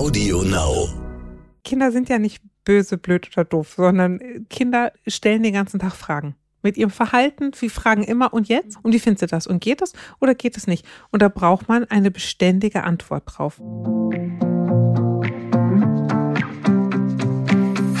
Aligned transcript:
Audio 0.00 0.42
Now. 0.44 0.88
Kinder 1.62 1.92
sind 1.92 2.08
ja 2.08 2.18
nicht 2.18 2.42
böse, 2.64 2.96
blöd 2.96 3.28
oder 3.36 3.44
doof, 3.44 3.74
sondern 3.76 4.46
Kinder 4.48 4.92
stellen 5.06 5.42
den 5.42 5.52
ganzen 5.52 5.78
Tag 5.78 5.92
Fragen. 5.92 6.36
Mit 6.62 6.78
ihrem 6.78 6.88
Verhalten, 6.88 7.52
sie 7.52 7.68
fragen 7.68 8.02
immer 8.04 8.32
und 8.32 8.48
jetzt 8.48 8.78
und 8.82 8.94
wie 8.94 8.98
findest 8.98 9.24
du 9.24 9.26
das 9.26 9.46
und 9.46 9.60
geht 9.60 9.82
das 9.82 9.92
oder 10.18 10.34
geht 10.34 10.56
es 10.56 10.66
nicht? 10.66 10.86
Und 11.10 11.20
da 11.20 11.28
braucht 11.28 11.68
man 11.68 11.84
eine 11.84 12.10
beständige 12.10 12.84
Antwort 12.84 13.24
drauf. 13.26 13.60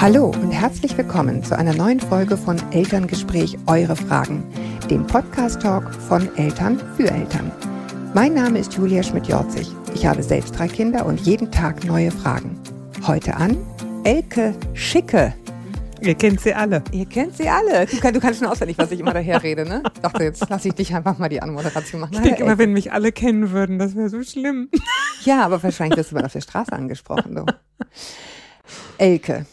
Hallo 0.00 0.30
und 0.30 0.52
herzlich 0.52 0.96
willkommen 0.96 1.44
zu 1.44 1.54
einer 1.54 1.74
neuen 1.74 2.00
Folge 2.00 2.38
von 2.38 2.56
Elterngespräch 2.72 3.58
Eure 3.66 3.94
Fragen, 3.94 4.44
dem 4.88 5.06
Podcast-Talk 5.06 5.94
von 5.94 6.34
Eltern 6.36 6.80
für 6.96 7.10
Eltern. 7.10 7.52
Mein 8.12 8.34
Name 8.34 8.58
ist 8.58 8.74
Julia 8.74 9.04
Schmidt-Jorzig. 9.04 9.68
Ich 9.94 10.04
habe 10.04 10.20
selbst 10.20 10.58
drei 10.58 10.66
Kinder 10.66 11.06
und 11.06 11.20
jeden 11.20 11.52
Tag 11.52 11.84
neue 11.84 12.10
Fragen. 12.10 12.60
Heute 13.06 13.36
an 13.36 13.56
Elke 14.02 14.52
Schicke. 14.74 15.32
Ihr 16.00 16.16
kennt 16.16 16.40
sie 16.40 16.52
alle. 16.52 16.82
Ihr 16.90 17.06
kennt 17.06 17.36
sie 17.36 17.48
alle. 17.48 17.86
Du, 17.86 18.00
kann, 18.00 18.12
du 18.12 18.18
kannst 18.18 18.40
schon 18.40 18.48
auswendig, 18.48 18.78
was 18.78 18.90
ich 18.90 18.98
immer 18.98 19.14
daher 19.14 19.40
rede, 19.40 19.64
ne? 19.64 19.84
Ich 19.94 20.00
dachte, 20.00 20.24
jetzt 20.24 20.48
lasse 20.50 20.68
ich 20.68 20.74
dich 20.74 20.92
einfach 20.92 21.18
mal 21.18 21.28
die 21.28 21.40
Anmoderation 21.40 22.00
machen. 22.00 22.14
Ich 22.14 22.20
denke 22.20 22.42
immer, 22.42 22.58
wenn 22.58 22.72
mich 22.72 22.92
alle 22.92 23.12
kennen 23.12 23.52
würden, 23.52 23.78
das 23.78 23.94
wäre 23.94 24.08
so 24.08 24.22
schlimm. 24.24 24.68
Ja, 25.24 25.44
aber 25.44 25.62
wahrscheinlich 25.62 25.98
wirst 25.98 26.10
du 26.10 26.16
mal 26.16 26.24
auf 26.24 26.32
der 26.32 26.40
Straße 26.40 26.72
angesprochen, 26.72 27.34
du. 27.34 27.44
Elke, 28.98 29.44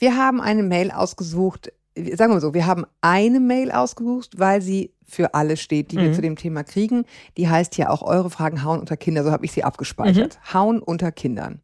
wir 0.00 0.16
haben 0.16 0.40
eine 0.40 0.64
Mail 0.64 0.90
ausgesucht, 0.90 1.72
sagen 1.94 2.18
wir 2.18 2.28
mal 2.28 2.40
so, 2.40 2.52
wir 2.54 2.66
haben 2.66 2.84
eine 3.00 3.38
Mail 3.38 3.70
ausgesucht, 3.70 4.38
weil 4.38 4.60
sie 4.60 4.92
für 5.12 5.34
alle 5.34 5.56
steht, 5.58 5.92
die 5.92 5.98
mhm. 5.98 6.02
wir 6.02 6.12
zu 6.14 6.22
dem 6.22 6.36
Thema 6.36 6.64
kriegen. 6.64 7.04
Die 7.36 7.48
heißt 7.48 7.76
ja 7.76 7.90
auch 7.90 8.02
eure 8.02 8.30
Fragen 8.30 8.64
hauen 8.64 8.80
unter 8.80 8.96
Kinder, 8.96 9.22
so 9.22 9.30
habe 9.30 9.44
ich 9.44 9.52
sie 9.52 9.62
abgespeichert. 9.62 10.38
Mhm. 10.38 10.54
Hauen 10.54 10.82
unter 10.82 11.12
Kindern. 11.12 11.60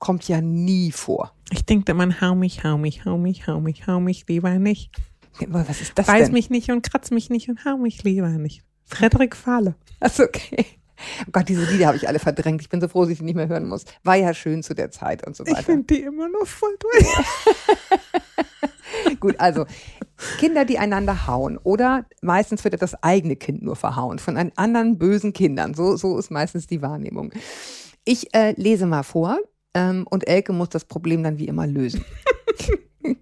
Kommt 0.00 0.26
ja 0.26 0.40
nie 0.40 0.90
vor. 0.90 1.32
Ich 1.50 1.64
denke, 1.64 1.94
man 1.94 2.20
hau 2.20 2.34
mich, 2.34 2.64
hau 2.64 2.76
mich, 2.76 3.04
hau 3.04 3.16
mich, 3.16 3.46
hau 3.46 3.60
mich, 3.60 3.86
hau 3.86 4.00
mich 4.00 4.26
lieber 4.28 4.58
nicht. 4.58 4.90
Was 5.46 5.80
ist 5.80 5.96
das 5.96 6.06
Beiß 6.06 6.26
denn? 6.26 6.32
mich 6.32 6.50
nicht 6.50 6.70
und 6.70 6.82
kratz 6.82 7.12
mich 7.12 7.30
nicht 7.30 7.48
und 7.48 7.64
hau 7.64 7.76
mich 7.76 8.02
lieber 8.02 8.28
nicht. 8.28 8.64
Frederik 8.84 9.36
Fahle. 9.36 9.76
Achso, 10.00 10.24
okay. 10.24 10.66
Oh 11.22 11.30
Gott, 11.30 11.48
diese 11.48 11.64
Lieder 11.64 11.86
habe 11.86 11.96
ich 11.96 12.08
alle 12.08 12.18
verdrängt. 12.18 12.60
Ich 12.60 12.68
bin 12.68 12.80
so 12.80 12.88
froh, 12.88 13.02
dass 13.02 13.12
ich 13.12 13.18
die 13.18 13.24
nicht 13.24 13.36
mehr 13.36 13.46
hören 13.46 13.68
muss. 13.68 13.84
War 14.02 14.16
ja 14.16 14.34
schön 14.34 14.64
zu 14.64 14.74
der 14.74 14.90
Zeit 14.90 15.24
und 15.24 15.36
so 15.36 15.44
weiter. 15.46 15.60
Ich 15.60 15.64
finde 15.64 15.94
die 15.94 16.02
immer 16.02 16.28
noch 16.28 16.46
voll 16.46 16.76
durch. 16.80 17.06
Gut, 19.20 19.38
also 19.38 19.66
Kinder, 20.38 20.64
die 20.64 20.78
einander 20.78 21.26
hauen 21.26 21.58
oder 21.58 22.06
meistens 22.22 22.64
wird 22.64 22.80
das 22.80 23.02
eigene 23.02 23.36
Kind 23.36 23.62
nur 23.62 23.76
verhauen 23.76 24.18
von 24.18 24.36
einen 24.36 24.52
anderen 24.56 24.98
bösen 24.98 25.32
Kindern. 25.32 25.74
So, 25.74 25.96
so 25.96 26.18
ist 26.18 26.30
meistens 26.30 26.66
die 26.66 26.82
Wahrnehmung. 26.82 27.32
Ich 28.04 28.34
äh, 28.34 28.52
lese 28.56 28.86
mal 28.86 29.02
vor 29.02 29.38
ähm, 29.74 30.06
und 30.08 30.26
Elke 30.26 30.52
muss 30.52 30.70
das 30.70 30.84
Problem 30.84 31.22
dann 31.22 31.38
wie 31.38 31.46
immer 31.46 31.66
lösen. 31.66 32.04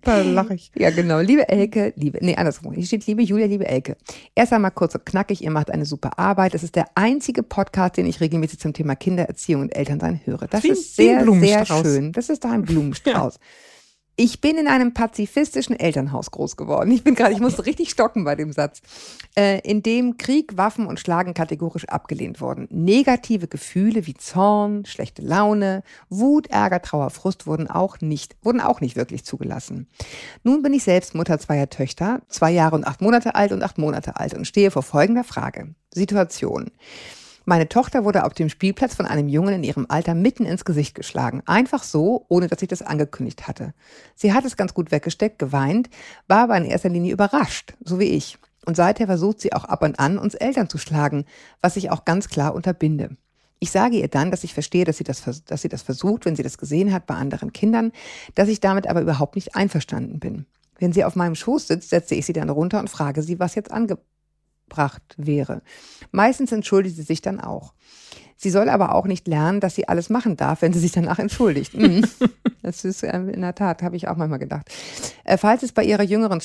Da 0.03 0.23
lache 0.23 0.55
ich. 0.55 0.73
Ja, 0.75 0.91
genau. 0.91 1.21
Liebe 1.21 1.49
Elke, 1.49 1.93
liebe, 1.97 2.19
nee, 2.21 2.35
andersrum. 2.35 2.73
Hier 2.73 2.85
steht 2.85 3.07
liebe 3.07 3.23
Julia, 3.23 3.47
liebe 3.47 3.67
Elke. 3.67 3.97
Erst 4.35 4.53
einmal 4.53 4.71
kurz 4.71 4.95
und 4.95 5.07
knackig, 5.07 5.43
ihr 5.43 5.51
macht 5.51 5.71
eine 5.71 5.85
super 5.85 6.19
Arbeit. 6.19 6.55
Es 6.55 6.63
ist 6.63 6.75
der 6.75 6.87
einzige 6.95 7.43
Podcast, 7.43 7.97
den 7.97 8.07
ich 8.07 8.21
regelmäßig 8.21 8.59
zum 8.59 8.73
Thema 8.73 8.97
Kindererziehung 8.97 9.63
und 9.63 9.77
Elternsein 9.77 10.21
höre. 10.25 10.49
Das 10.49 10.65
Wie 10.65 10.71
ist 10.71 10.97
sehr, 10.97 11.25
sehr 11.25 11.67
schön. 11.67 12.13
Das 12.13 12.31
ist 12.31 12.45
doch 12.45 12.51
ein 12.51 12.63
Blumenstrauß. 12.63 13.39
Ich 14.19 14.41
bin 14.41 14.57
in 14.57 14.67
einem 14.67 14.95
pazifistischen 14.95 15.79
Elternhaus 15.79 16.31
groß 16.31 16.57
geworden. 16.57 16.91
Ich 16.91 17.05
bin 17.05 17.15
gerade, 17.15 17.35
ich 17.35 17.41
musste 17.41 17.67
richtig 17.67 17.91
stocken 17.91 18.25
bei 18.25 18.35
dem 18.35 18.51
Satz, 18.51 18.81
äh, 19.37 19.61
in 19.61 19.83
dem 19.83 20.17
Krieg, 20.17 20.57
Waffen 20.57 20.87
und 20.87 20.99
Schlagen 20.99 21.35
kategorisch 21.35 21.87
abgelehnt 21.87 22.41
wurden. 22.41 22.67
Negative 22.71 23.47
Gefühle 23.47 24.07
wie 24.07 24.15
Zorn, 24.15 24.87
schlechte 24.87 25.21
Laune, 25.21 25.83
Wut, 26.09 26.47
Ärger, 26.47 26.81
Trauer, 26.81 27.11
Frust 27.11 27.47
wurden 27.47 27.69
auch 27.69 28.01
nicht, 28.01 28.37
wurden 28.41 28.63
auch 28.63 28.81
nicht 28.81 28.97
wirklich 28.97 29.27
zugelassen. 29.27 29.87
Nun 30.43 30.63
bin 30.63 30.73
ich 30.73 30.85
selbst 30.85 31.15
Mutter 31.15 31.39
zweier 31.39 31.69
Töchter, 31.69 32.23
zwei 32.29 32.53
Jahre 32.53 32.75
und 32.75 32.87
acht 32.87 33.03
Monate 33.03 33.35
alt 33.35 33.53
und 33.53 33.63
acht 33.63 33.77
Monate 33.77 34.17
alt 34.17 34.33
und 34.33 34.47
stehe 34.47 34.71
vor 34.71 34.83
folgender 34.83 35.25
Frage. 35.25 35.75
Situation. 35.93 36.71
Meine 37.49 37.69
Tochter 37.69 38.05
wurde 38.05 38.25
auf 38.25 38.35
dem 38.35 38.49
Spielplatz 38.49 38.97
von 38.97 39.07
einem 39.07 39.29
Jungen 39.29 39.55
in 39.55 39.63
ihrem 39.63 39.87
Alter 39.89 40.15
mitten 40.15 40.45
ins 40.45 40.65
Gesicht 40.65 40.97
geschlagen. 40.97 41.45
Einfach 41.47 41.85
so, 41.85 42.27
ohne 42.29 42.49
dass 42.49 42.61
ich 42.61 42.67
das 42.67 42.83
angekündigt 42.83 43.47
hatte. 43.47 43.73
Sie 44.17 44.33
hat 44.33 44.45
es 44.45 44.57
ganz 44.57 44.75
gut 44.75 44.91
weggesteckt, 44.91 45.39
geweint, 45.39 45.89
war 46.27 46.41
aber 46.41 46.57
in 46.57 46.65
erster 46.65 46.89
Linie 46.89 47.13
überrascht, 47.13 47.75
so 47.85 48.01
wie 48.01 48.07
ich. 48.07 48.37
Und 48.67 48.77
seither 48.77 49.07
versucht 49.07 49.41
sie 49.41 49.53
auch 49.53 49.65
ab 49.65 49.85
und 49.85 50.01
an, 50.01 50.19
uns 50.19 50.35
Eltern 50.35 50.69
zu 50.69 50.77
schlagen, 50.77 51.25
was 51.61 51.77
ich 51.77 51.89
auch 51.91 52.05
ganz 52.05 52.29
klar 52.29 52.53
unterbinde. 52.53 53.17
Ich 53.61 53.71
sage 53.71 53.97
ihr 53.97 54.09
dann, 54.09 54.33
dass 54.33 54.43
ich 54.43 54.53
verstehe, 54.53 54.85
dass 54.85 54.97
sie, 54.97 55.05
das, 55.05 55.23
dass 55.45 55.63
sie 55.63 55.69
das 55.69 55.83
versucht, 55.83 56.25
wenn 56.25 56.35
sie 56.35 56.43
das 56.43 56.59
gesehen 56.59 56.93
hat 56.93 57.07
bei 57.07 57.15
anderen 57.15 57.53
Kindern, 57.53 57.93
dass 58.35 58.49
ich 58.49 58.59
damit 58.59 58.89
aber 58.89 59.03
überhaupt 59.03 59.37
nicht 59.37 59.55
einverstanden 59.55 60.19
bin. 60.19 60.47
Wenn 60.81 60.93
sie 60.93 61.05
auf 61.05 61.15
meinem 61.15 61.37
Schoß 61.37 61.69
sitzt, 61.69 61.91
setze 61.91 62.17
ich 62.17 62.27
sie 62.27 62.33
dann 62.33 62.51
runter 62.51 62.81
und 62.81 62.91
frage 62.91 63.23
sie, 63.23 63.39
was 63.39 63.55
jetzt 63.55 63.71
angebracht 64.67 65.03
wäre. 65.17 65.63
Meistens 66.11 66.53
entschuldigt 66.53 66.97
sie 66.97 67.03
sich 67.03 67.21
dann 67.21 67.41
auch. 67.41 67.73
Sie 68.39 68.51
soll 68.51 68.69
aber 68.69 68.95
auch 68.95 69.07
nicht 69.07 69.27
lernen, 69.27 69.61
dass 69.61 69.77
sie 69.77 69.89
alles 69.89 70.11
machen 70.11 70.37
darf, 70.37 70.61
wenn 70.61 70.75
sie 70.75 70.79
sich 70.79 70.93
danach 70.93 71.19
entschuldigt. 71.19 71.75
Mhm. 71.75 72.05
Das 72.63 72.85
ist 72.85 73.05
äh, 73.05 73.17
in 73.17 73.43
der 73.43 73.55
Tat, 73.55 73.81
habe 73.85 73.95
ich 73.95 74.09
auch 74.09 74.17
manchmal 74.17 74.41
gedacht. 74.41 74.69
Äh, 75.23 75.39
Falls 75.39 75.63
es 75.63 75.71
bei 75.71 75.85
ihrer 75.85 76.03
jüngeren 76.03 76.41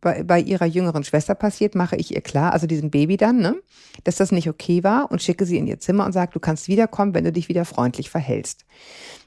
bei, 0.00 0.22
bei 0.22 0.40
ihrer 0.40 0.64
jüngeren 0.64 1.04
Schwester 1.04 1.34
passiert, 1.34 1.74
mache 1.74 1.96
ich 1.96 2.14
ihr 2.14 2.22
klar, 2.22 2.54
also 2.54 2.66
diesem 2.66 2.90
Baby 2.90 3.18
dann, 3.18 3.40
ne, 3.40 3.56
dass 4.02 4.16
das 4.16 4.32
nicht 4.32 4.48
okay 4.48 4.82
war 4.82 5.10
und 5.10 5.20
schicke 5.20 5.44
sie 5.44 5.58
in 5.58 5.66
ihr 5.66 5.78
Zimmer 5.78 6.06
und 6.06 6.12
sage, 6.12 6.32
du 6.32 6.40
kannst 6.40 6.68
wiederkommen, 6.68 7.12
wenn 7.12 7.24
du 7.24 7.30
dich 7.30 7.50
wieder 7.50 7.66
freundlich 7.66 8.08
verhältst. 8.08 8.64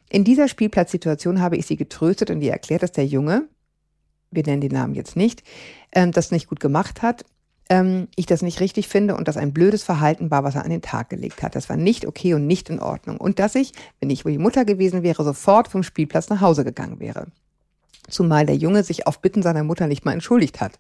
In 0.10 0.24
dieser 0.24 0.48
Spielplatzsituation 0.48 1.40
habe 1.40 1.56
ich 1.56 1.68
sie 1.68 1.78
getröstet 1.78 2.32
und 2.32 2.42
ihr 2.42 2.52
erklärt, 2.52 2.82
dass 2.82 2.94
der 2.94 3.06
Junge, 3.06 3.48
wir 4.32 4.44
nennen 4.44 4.62
den 4.62 4.72
Namen 4.72 4.96
jetzt 4.96 5.16
nicht, 5.16 5.44
ähm, 5.92 6.12
das 6.12 6.32
nicht 6.32 6.48
gut 6.48 6.60
gemacht 6.60 7.04
hat, 7.04 7.26
ähm, 7.70 8.08
ich 8.16 8.26
das 8.26 8.42
nicht 8.42 8.60
richtig 8.60 8.88
finde 8.88 9.16
und 9.16 9.28
das 9.28 9.38
ein 9.38 9.54
blödes 9.54 9.84
Verhalten 9.84 10.32
war, 10.32 10.44
was 10.44 10.56
er 10.56 10.64
an 10.64 10.72
den 10.72 10.82
Tag 10.82 11.10
gelegt 11.10 11.44
hat. 11.44 11.56
Das 11.56 11.70
war 11.70 11.78
nicht 11.78 12.06
okay 12.06 12.34
und 12.34 12.48
nicht 12.48 12.70
in 12.70 12.80
Ordnung. 12.80 13.18
Und 13.18 13.40
dass 13.40 13.56
ich, 13.56 13.74
wenn 14.00 14.10
ich 14.10 14.26
wohl 14.26 14.32
die 14.32 14.38
Mutter 14.38 14.66
gewesen 14.66 15.04
wäre, 15.04 15.24
sofort 15.24 15.68
vom 15.68 15.84
Spielplatz 15.84 16.30
nach 16.30 16.42
Hause 16.42 16.64
gegangen 16.64 17.00
wäre. 17.00 17.28
Zumal 18.10 18.48
der 18.48 18.56
Junge 18.56 18.84
sich 18.84 19.06
auf 19.06 19.22
Bitten 19.22 19.44
seiner 19.44 19.64
Mutter 19.64 19.88
nicht 19.88 20.04
mal 20.04 20.14
entschuldigt 20.14 20.62
hat. 20.62 20.74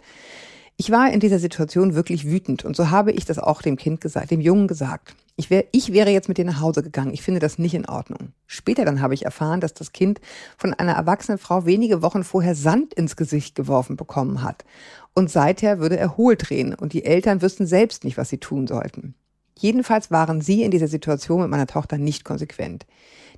Ich 0.77 0.89
war 0.91 1.11
in 1.11 1.19
dieser 1.19 1.39
Situation 1.39 1.93
wirklich 1.93 2.25
wütend 2.25 2.65
und 2.65 2.75
so 2.75 2.89
habe 2.89 3.11
ich 3.11 3.25
das 3.25 3.37
auch 3.37 3.61
dem 3.61 3.75
Kind 3.75 4.01
gesagt, 4.01 4.31
dem 4.31 4.41
Jungen 4.41 4.67
gesagt. 4.67 5.15
Ich, 5.39 5.49
wär, 5.49 5.63
ich 5.71 5.93
wäre 5.93 6.09
jetzt 6.09 6.27
mit 6.27 6.37
dir 6.37 6.43
nach 6.43 6.59
Hause 6.59 6.83
gegangen. 6.83 7.13
Ich 7.13 7.21
finde 7.21 7.39
das 7.39 7.57
nicht 7.57 7.73
in 7.73 7.87
Ordnung. 7.87 8.33
Später 8.45 8.83
dann 8.83 8.99
habe 8.99 9.13
ich 9.13 9.23
erfahren, 9.23 9.61
dass 9.61 9.73
das 9.73 9.93
Kind 9.93 10.19
von 10.57 10.73
einer 10.73 10.91
erwachsenen 10.91 11.37
Frau 11.37 11.65
wenige 11.65 12.01
Wochen 12.01 12.25
vorher 12.25 12.55
Sand 12.55 12.93
ins 12.93 13.15
Gesicht 13.15 13.55
geworfen 13.55 13.95
bekommen 13.95 14.43
hat. 14.43 14.65
Und 15.13 15.31
seither 15.31 15.79
würde 15.79 15.95
er 15.95 16.17
hohl 16.17 16.35
drehen 16.35 16.73
und 16.73 16.91
die 16.91 17.05
Eltern 17.05 17.41
wüssten 17.41 17.67
selbst 17.67 18.03
nicht, 18.03 18.17
was 18.17 18.27
sie 18.27 18.39
tun 18.39 18.67
sollten. 18.67 19.15
Jedenfalls 19.59 20.09
waren 20.09 20.39
sie 20.39 20.63
in 20.63 20.71
dieser 20.71 20.87
Situation 20.87 21.41
mit 21.41 21.49
meiner 21.49 21.67
Tochter 21.67 21.97
nicht 21.97 22.23
konsequent. 22.23 22.85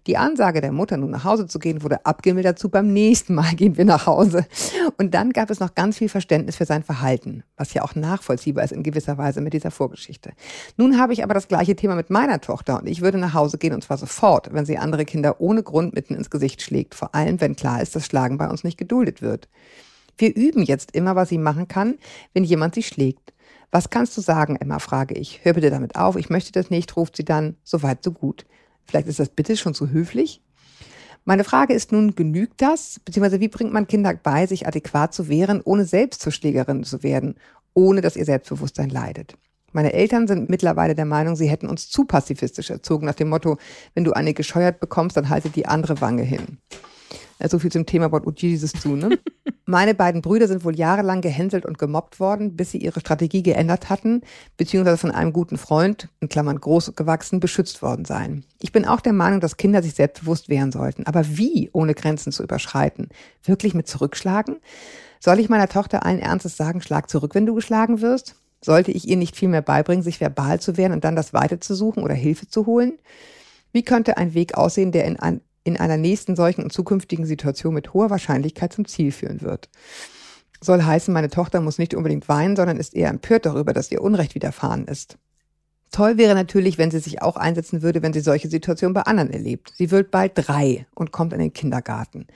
Die 0.08 0.18
Ansage 0.18 0.62
der 0.62 0.72
Mutter, 0.72 0.98
nun 0.98 1.10
nach 1.12 1.24
Hause 1.24 1.48
zu 1.48 1.58
gehen, 1.58 1.82
wurde 1.82 2.06
abgemildert 2.06 2.58
zu 2.58 2.70
beim 2.70 2.94
nächsten 2.94 3.34
Mal 3.36 3.56
gehen 3.56 3.78
wir 3.78 3.86
nach 3.86 4.06
Hause. 4.06 4.46
Und 4.98 5.16
dann 5.16 5.32
gab 5.32 5.50
es 5.50 5.60
noch 5.60 5.74
ganz 5.74 5.98
viel 5.98 6.10
Verständnis 6.10 6.56
für 6.56 6.66
sein 6.66 6.84
Verhalten, 6.84 7.44
was 7.58 7.74
ja 7.74 7.84
auch 7.84 7.96
nachvollziehbar 7.96 8.64
ist 8.64 8.72
in 8.72 8.84
gewisser 8.84 9.18
Weise 9.18 9.42
mit 9.42 9.54
dieser 9.54 9.72
Vorgeschichte. 9.72 10.32
Nun 10.78 11.00
habe 11.00 11.14
ich 11.14 11.24
aber 11.24 11.34
das 11.34 11.48
gleiche 11.48 11.76
Thema 11.76 11.96
mit 11.96 12.12
meiner 12.12 12.40
Tochter 12.40 12.80
und 12.80 12.88
ich 12.88 13.02
würde 13.02 13.18
nach 13.18 13.34
Hause 13.34 13.58
gehen 13.58 13.74
und 13.74 13.84
zwar 13.84 13.98
sofort, 13.98 14.54
wenn 14.54 14.66
sie 14.66 14.78
andere 14.78 15.06
Kinder 15.06 15.40
ohne 15.40 15.64
Grund 15.64 15.96
mitten 15.96 16.14
ins 16.14 16.30
Gesicht 16.30 16.62
schlägt, 16.62 16.94
vor 16.94 17.16
allem 17.16 17.42
wenn 17.42 17.56
klar 17.56 17.82
ist, 17.82 17.96
dass 17.96 18.06
Schlagen 18.06 18.38
bei 18.38 18.48
uns 18.48 18.64
nicht 18.64 18.78
geduldet 18.78 19.24
wird. 19.24 19.50
Wir 20.18 20.36
üben 20.36 20.64
jetzt 20.64 20.96
immer, 20.96 21.16
was 21.16 21.30
sie 21.30 21.40
machen 21.40 21.68
kann, 21.68 21.98
wenn 22.34 22.44
jemand 22.44 22.76
sie 22.76 22.84
schlägt. 22.84 23.34
Was 23.72 23.90
kannst 23.90 24.18
du 24.18 24.22
sagen, 24.22 24.58
Emma, 24.58 24.80
frage 24.80 25.16
ich. 25.16 25.40
Hör 25.44 25.54
bitte 25.54 25.70
damit 25.70 25.96
auf, 25.96 26.18
ich 26.18 26.30
möchte 26.30 26.52
das 26.52 26.70
nicht, 26.70 26.96
ruft 26.98 27.16
sie 27.16 27.24
dann, 27.24 27.56
so 27.64 27.82
weit, 27.84 28.04
so 28.04 28.12
gut. 28.12 28.46
Vielleicht 28.84 29.08
ist 29.08 29.20
das 29.20 29.30
bitte 29.30 29.56
schon 29.56 29.74
zu 29.74 29.90
höflich? 29.90 30.42
Meine 31.24 31.46
Frage 31.46 31.74
ist 31.74 31.92
nun, 31.92 32.16
genügt 32.16 32.62
das? 32.62 33.00
Beziehungsweise 33.06 33.40
wie 33.40 33.48
bringt 33.48 33.72
man 33.72 33.88
Kinder 33.88 34.14
bei, 34.14 34.46
sich 34.46 34.68
adäquat 34.68 35.14
zu 35.14 35.30
wehren, 35.30 35.62
ohne 35.64 35.86
selbst 35.86 36.22
zur 36.22 36.34
Schlägerin 36.34 36.84
zu 36.84 37.02
werden, 37.02 37.36
ohne 37.74 38.02
dass 38.02 38.18
ihr 38.18 38.26
Selbstbewusstsein 38.26 38.90
leidet? 38.90 39.38
Meine 39.72 39.94
Eltern 39.94 40.28
sind 40.28 40.50
mittlerweile 40.50 40.96
der 40.96 41.06
Meinung, 41.06 41.38
sie 41.38 41.48
hätten 41.48 41.70
uns 41.70 41.90
zu 41.90 42.04
pazifistisch 42.04 42.70
erzogen, 42.70 43.06
nach 43.06 43.16
dem 43.16 43.30
Motto, 43.30 43.58
wenn 43.94 44.04
du 44.04 44.12
eine 44.12 44.34
gescheuert 44.34 44.82
bekommst, 44.82 45.16
dann 45.16 45.30
halte 45.30 45.50
die 45.50 45.66
andere 45.66 46.02
Wange 46.02 46.24
hin. 46.24 46.58
So 47.48 47.58
viel 47.58 47.72
zum 47.72 47.86
Thema 47.86 48.12
would 48.12 48.42
Jesus 48.42 48.74
do, 48.74 48.98
ne? 48.98 49.18
Meine 49.72 49.96
beiden 49.96 50.22
Brüder 50.22 50.50
sind 50.50 50.66
wohl 50.66 50.76
jahrelang 50.76 51.22
gehänselt 51.22 51.66
und 51.66 51.78
gemobbt 51.78 52.20
worden, 52.20 52.58
bis 52.58 52.72
sie 52.72 52.80
ihre 52.80 53.00
Strategie 53.00 53.42
geändert 53.42 53.90
hatten, 53.90 54.22
beziehungsweise 54.58 54.98
von 54.98 55.12
einem 55.12 55.32
guten 55.32 55.58
Freund, 55.58 56.10
in 56.20 56.28
Klammern 56.28 56.60
groß 56.60 56.94
gewachsen, 56.98 57.40
beschützt 57.40 57.82
worden 57.82 58.04
seien. 58.04 58.44
Ich 58.60 58.74
bin 58.74 58.86
auch 58.86 59.00
der 59.00 59.14
Meinung, 59.14 59.40
dass 59.40 59.56
Kinder 59.56 59.82
sich 59.82 59.94
selbstbewusst 59.94 60.50
wehren 60.50 60.74
sollten. 60.74 61.06
Aber 61.06 61.26
wie, 61.38 61.70
ohne 61.72 61.94
Grenzen 61.94 62.34
zu 62.34 62.44
überschreiten? 62.44 63.08
Wirklich 63.46 63.74
mit 63.74 63.88
zurückschlagen? 63.88 64.58
Soll 65.22 65.40
ich 65.40 65.48
meiner 65.48 65.70
Tochter 65.70 66.06
allen 66.06 66.20
Ernstes 66.20 66.58
sagen, 66.58 66.82
schlag 66.82 67.10
zurück, 67.10 67.34
wenn 67.34 67.46
du 67.46 67.56
geschlagen 67.56 68.02
wirst? 68.02 68.36
Sollte 68.60 68.92
ich 68.92 69.08
ihr 69.08 69.16
nicht 69.16 69.38
viel 69.38 69.48
mehr 69.48 69.62
beibringen, 69.62 70.04
sich 70.04 70.20
verbal 70.20 70.60
zu 70.60 70.76
wehren 70.76 70.92
und 70.92 71.06
dann 71.06 71.16
das 71.16 71.32
Weite 71.32 71.62
zu 71.62 71.76
suchen 71.76 72.04
oder 72.04 72.14
Hilfe 72.14 72.50
zu 72.50 72.66
holen? 72.66 73.00
Wie 73.72 73.84
könnte 73.84 74.18
ein 74.18 74.34
Weg 74.34 74.56
aussehen, 74.56 74.92
der 74.92 75.06
in, 75.06 75.18
ein, 75.18 75.40
in 75.64 75.78
einer 75.78 75.98
nächsten 75.98 76.36
solchen 76.36 76.64
und 76.64 76.74
zukünftigen 76.74 77.26
Situation 77.26 77.74
mit 77.74 77.94
hoher 77.94 78.10
Wahrscheinlichkeit 78.10 78.74
zum 78.74 78.86
Ziel 78.86 79.12
führen 79.12 79.42
wird. 79.42 79.70
Soll 80.60 80.84
heißen, 80.84 81.14
meine 81.14 81.30
Tochter 81.30 81.62
muss 81.62 81.80
nicht 81.80 81.96
unbedingt 81.96 82.30
weinen, 82.30 82.56
sondern 82.56 82.78
ist 82.78 82.94
eher 82.94 83.10
empört 83.10 83.46
darüber, 83.46 83.74
dass 83.74 83.92
ihr 83.92 84.02
Unrecht 84.02 84.36
widerfahren 84.36 84.86
ist. 84.86 85.18
Toll 85.92 86.18
wäre 86.18 86.36
natürlich, 86.36 86.78
wenn 86.78 86.92
sie 86.92 87.00
sich 87.00 87.22
auch 87.22 87.36
einsetzen 87.36 87.82
würde, 87.82 88.02
wenn 88.02 88.14
sie 88.14 88.22
solche 88.22 88.48
Situationen 88.48 88.94
bei 88.94 89.02
anderen 89.02 89.30
erlebt. 89.30 89.74
Sie 89.76 89.92
wird 89.92 90.10
bald 90.10 90.32
drei 90.36 90.86
und 90.96 91.12
kommt 91.12 91.34
in 91.34 91.40
den 91.40 91.52
Kindergarten. 91.52 92.28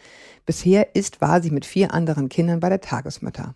Bisher 0.45 0.95
ist, 0.95 1.21
war 1.21 1.41
sie 1.41 1.51
mit 1.51 1.65
vier 1.65 1.93
anderen 1.93 2.27
Kindern 2.27 2.59
bei 2.59 2.69
der 2.69 2.81
Tagesmutter. 2.81 3.55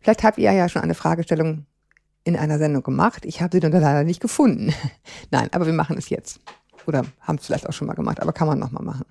Vielleicht 0.00 0.24
habt 0.24 0.38
ihr 0.38 0.50
ja 0.50 0.68
schon 0.68 0.82
eine 0.82 0.94
Fragestellung 0.94 1.66
in 2.24 2.36
einer 2.36 2.58
Sendung 2.58 2.82
gemacht. 2.82 3.24
Ich 3.24 3.40
habe 3.40 3.56
sie 3.56 3.60
dann 3.60 3.72
leider 3.72 4.02
nicht 4.02 4.20
gefunden. 4.20 4.74
Nein, 5.30 5.48
aber 5.52 5.66
wir 5.66 5.72
machen 5.72 5.96
es 5.96 6.08
jetzt. 6.08 6.40
Oder 6.86 7.04
haben 7.20 7.36
es 7.36 7.46
vielleicht 7.46 7.68
auch 7.68 7.72
schon 7.72 7.86
mal 7.86 7.94
gemacht, 7.94 8.20
aber 8.20 8.32
kann 8.32 8.48
man 8.48 8.58
nochmal 8.58 8.84
machen. 8.84 9.06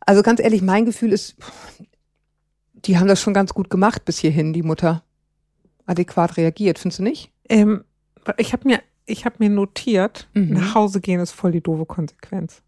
Also 0.00 0.22
ganz 0.22 0.40
ehrlich, 0.40 0.62
mein 0.62 0.84
Gefühl 0.84 1.12
ist, 1.12 1.36
die 2.74 2.98
haben 2.98 3.08
das 3.08 3.20
schon 3.20 3.34
ganz 3.34 3.52
gut 3.54 3.70
gemacht 3.70 4.04
bis 4.04 4.18
hierhin, 4.18 4.52
die 4.52 4.62
Mutter. 4.62 5.02
Adäquat 5.86 6.36
reagiert, 6.36 6.78
findest 6.78 7.00
du 7.00 7.02
nicht? 7.02 7.32
Ähm, 7.48 7.84
ich 8.36 8.52
habe 8.52 8.68
mir, 8.68 8.80
ich 9.06 9.24
hab 9.24 9.40
mir 9.40 9.48
notiert, 9.48 10.28
mhm. 10.34 10.54
nach 10.54 10.74
Hause 10.74 11.00
gehen 11.00 11.20
ist 11.20 11.32
voll 11.32 11.52
die 11.52 11.62
doofe 11.62 11.86
Konsequenz. 11.86 12.62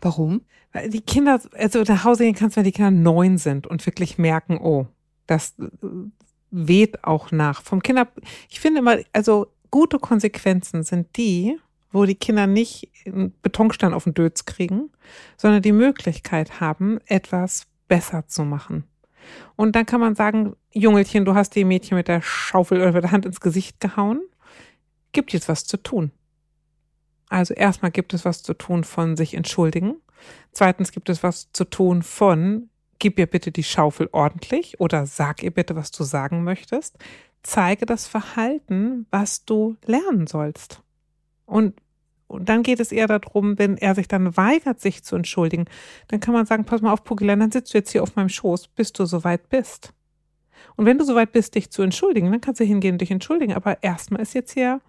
Warum? 0.00 0.42
Weil 0.72 0.90
die 0.90 1.00
Kinder, 1.00 1.40
also 1.52 1.82
nach 1.82 2.04
Hause 2.04 2.24
gehen 2.24 2.34
kannst, 2.34 2.56
wenn 2.56 2.64
die 2.64 2.72
Kinder 2.72 2.90
neun 2.90 3.38
sind 3.38 3.66
und 3.66 3.84
wirklich 3.86 4.18
merken, 4.18 4.58
oh, 4.58 4.86
das 5.26 5.54
weht 6.50 7.04
auch 7.04 7.32
nach. 7.32 7.62
Vom 7.62 7.82
Kinder, 7.82 8.08
ich 8.48 8.60
finde 8.60 8.80
immer, 8.80 8.98
also 9.12 9.48
gute 9.70 9.98
Konsequenzen 9.98 10.84
sind 10.84 11.16
die, 11.16 11.58
wo 11.94 12.04
die 12.06 12.16
Kinder 12.16 12.48
nicht 12.48 12.90
einen 13.06 13.32
Betonstein 13.40 13.94
auf 13.94 14.04
den 14.04 14.14
Dötz 14.14 14.46
kriegen, 14.46 14.90
sondern 15.36 15.62
die 15.62 15.72
Möglichkeit 15.72 16.60
haben, 16.60 16.98
etwas 17.06 17.68
besser 17.86 18.26
zu 18.26 18.44
machen. 18.44 18.84
Und 19.54 19.76
dann 19.76 19.86
kann 19.86 20.00
man 20.00 20.16
sagen, 20.16 20.56
Jungelchen, 20.72 21.24
du 21.24 21.34
hast 21.34 21.54
die 21.54 21.64
Mädchen 21.64 21.96
mit 21.96 22.08
der 22.08 22.20
Schaufel 22.20 22.80
oder 22.80 22.92
mit 22.92 23.04
der 23.04 23.12
Hand 23.12 23.26
ins 23.26 23.40
Gesicht 23.40 23.80
gehauen. 23.80 24.20
Gibt 25.12 25.32
jetzt 25.32 25.48
was 25.48 25.66
zu 25.66 25.76
tun. 25.76 26.10
Also 27.28 27.54
erstmal 27.54 27.92
gibt 27.92 28.12
es 28.12 28.24
was 28.24 28.42
zu 28.42 28.54
tun 28.54 28.82
von 28.82 29.16
sich 29.16 29.34
entschuldigen. 29.34 29.94
Zweitens 30.50 30.90
gibt 30.90 31.08
es 31.08 31.22
was 31.22 31.52
zu 31.52 31.64
tun 31.64 32.02
von, 32.02 32.70
gib 32.98 33.20
ihr 33.20 33.26
bitte 33.26 33.52
die 33.52 33.62
Schaufel 33.62 34.08
ordentlich 34.10 34.80
oder 34.80 35.06
sag 35.06 35.44
ihr 35.44 35.52
bitte, 35.52 35.76
was 35.76 35.92
du 35.92 36.02
sagen 36.02 36.42
möchtest. 36.42 36.98
Zeige 37.44 37.86
das 37.86 38.08
Verhalten, 38.08 39.06
was 39.12 39.44
du 39.44 39.76
lernen 39.86 40.26
sollst. 40.26 40.82
Und 41.46 41.74
und 42.34 42.48
dann 42.48 42.62
geht 42.62 42.80
es 42.80 42.92
eher 42.92 43.06
darum, 43.06 43.58
wenn 43.58 43.76
er 43.76 43.94
sich 43.94 44.08
dann 44.08 44.36
weigert, 44.36 44.80
sich 44.80 45.02
zu 45.02 45.16
entschuldigen, 45.16 45.64
dann 46.08 46.20
kann 46.20 46.34
man 46.34 46.46
sagen, 46.46 46.64
pass 46.64 46.82
mal 46.82 46.92
auf, 46.92 47.04
Pugilan, 47.04 47.40
dann 47.40 47.50
sitzt 47.50 47.72
du 47.74 47.78
jetzt 47.78 47.90
hier 47.90 48.02
auf 48.02 48.16
meinem 48.16 48.28
Schoß, 48.28 48.68
bis 48.68 48.92
du 48.92 49.04
soweit 49.04 49.48
bist. 49.48 49.92
Und 50.76 50.86
wenn 50.86 50.98
du 50.98 51.04
soweit 51.04 51.32
bist, 51.32 51.54
dich 51.54 51.70
zu 51.70 51.82
entschuldigen, 51.82 52.30
dann 52.30 52.40
kannst 52.40 52.60
du 52.60 52.64
hingehen 52.64 52.94
und 52.94 53.00
dich 53.00 53.10
entschuldigen. 53.10 53.54
Aber 53.54 53.82
erstmal 53.82 54.22
ist 54.22 54.34
jetzt 54.34 54.52
hier 54.52 54.80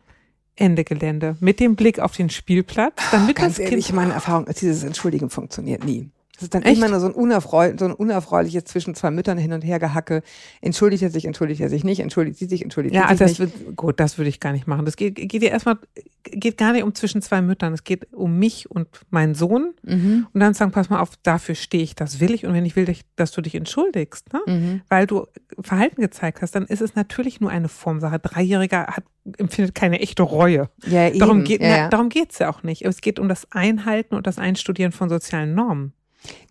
Ende 0.56 0.84
Gelände. 0.84 1.36
Mit 1.40 1.60
dem 1.60 1.76
Blick 1.76 2.00
auf 2.00 2.16
den 2.16 2.30
Spielplatz, 2.30 2.96
damit 3.12 3.36
Ganz 3.36 3.58
das 3.58 3.60
ehrlich, 3.60 3.88
Kind 3.88 3.98
meine 3.98 4.14
Erfahrung 4.14 4.48
ist, 4.48 4.62
dieses 4.62 4.84
Entschuldigen 4.84 5.30
funktioniert 5.30 5.84
nie. 5.84 6.10
Das 6.36 6.44
ist 6.44 6.54
dann 6.54 6.64
Echt? 6.64 6.78
immer 6.78 6.90
nur 6.90 7.00
so 7.00 7.08
ein, 7.08 7.14
unerfreu 7.14 7.74
so 7.78 7.86
ein 7.86 7.94
unerfreuliches 7.94 8.66
zwischen 8.66 8.94
zwei 8.94 9.10
Müttern 9.12 9.38
hin 9.38 9.54
und 9.54 9.62
her 9.62 9.80
gehacke. 9.80 10.22
Entschuldigt 10.62 11.04
er 11.04 11.10
sich, 11.10 11.26
entschuldigt 11.26 11.62
er 11.62 11.70
sich 11.70 11.84
nicht, 11.84 12.02
entschuldigt 12.02 12.38
sie 12.38 12.46
sich, 12.46 12.62
entschuldigt 12.62 12.94
Ja, 12.94 13.04
sie 13.04 13.08
also 13.08 13.28
sich 13.28 13.38
das 13.38 13.48
nicht. 13.56 13.66
wird, 13.66 13.76
gut, 13.78 14.00
das 14.00 14.18
würde 14.18 14.30
ich 14.30 14.40
gar 14.40 14.52
nicht 14.52 14.68
machen. 14.68 14.86
Das 14.86 14.98
geht, 14.98 15.16
geht 15.16 15.42
ja 15.42 15.50
erstmal, 15.50 15.78
geht 16.24 16.58
gar 16.58 16.74
nicht 16.74 16.84
um 16.84 16.94
zwischen 16.94 17.22
zwei 17.22 17.42
Müttern. 17.42 17.74
Es 17.74 17.84
geht 17.84 18.12
um 18.14 18.38
mich 18.38 18.70
und 18.70 18.88
meinen 19.10 19.34
Sohn. 19.34 19.74
Mhm. 19.84 20.28
Und 20.34 20.40
dann 20.40 20.54
sagen, 20.54 20.72
pass 20.72 20.90
mal 20.90 21.00
auf, 21.00 21.12
dafür 21.24 21.56
stehe 21.56 21.84
ich, 21.84 21.96
das 21.96 22.20
will 22.20 22.34
ich. 22.34 22.46
Und 22.46 22.54
wenn 22.54 22.66
ich 22.66 22.76
will, 22.76 22.86
dass 23.16 23.32
du 23.32 23.42
dich 23.42 23.56
entschuldigst, 23.56 24.34
ne? 24.34 24.42
Mhm. 24.46 24.82
weil 24.90 25.08
du 25.08 25.26
Verhalten 25.62 26.02
gezeigt 26.02 26.42
hast, 26.42 26.56
dann 26.56 26.66
ist 26.66 26.82
es 26.82 26.96
natürlich 26.96 27.40
nur 27.40 27.50
eine 27.50 27.70
Formsache. 27.70 28.20
Dreijähriger 28.20 28.88
hat, 28.88 29.06
empfindet 29.38 29.74
keine 29.74 30.00
echte 30.02 30.24
Reue. 30.24 30.70
Ja, 30.86 31.08
eben. 31.08 31.20
Darum 31.20 31.44
geht 31.44 31.62
ja, 31.62 31.70
na, 31.70 31.78
ja. 31.78 31.90
darum 31.90 32.10
geht's 32.10 32.40
ja 32.40 32.50
auch 32.50 32.64
nicht. 32.64 32.84
Es 32.84 33.02
geht 33.02 33.20
um 33.20 33.30
das 33.30 33.52
Einhalten 33.52 34.16
und 34.16 34.28
das 34.28 34.38
Einstudieren 34.38 34.92
von 34.92 35.10
sozialen 35.10 35.56
Normen. 35.56 35.94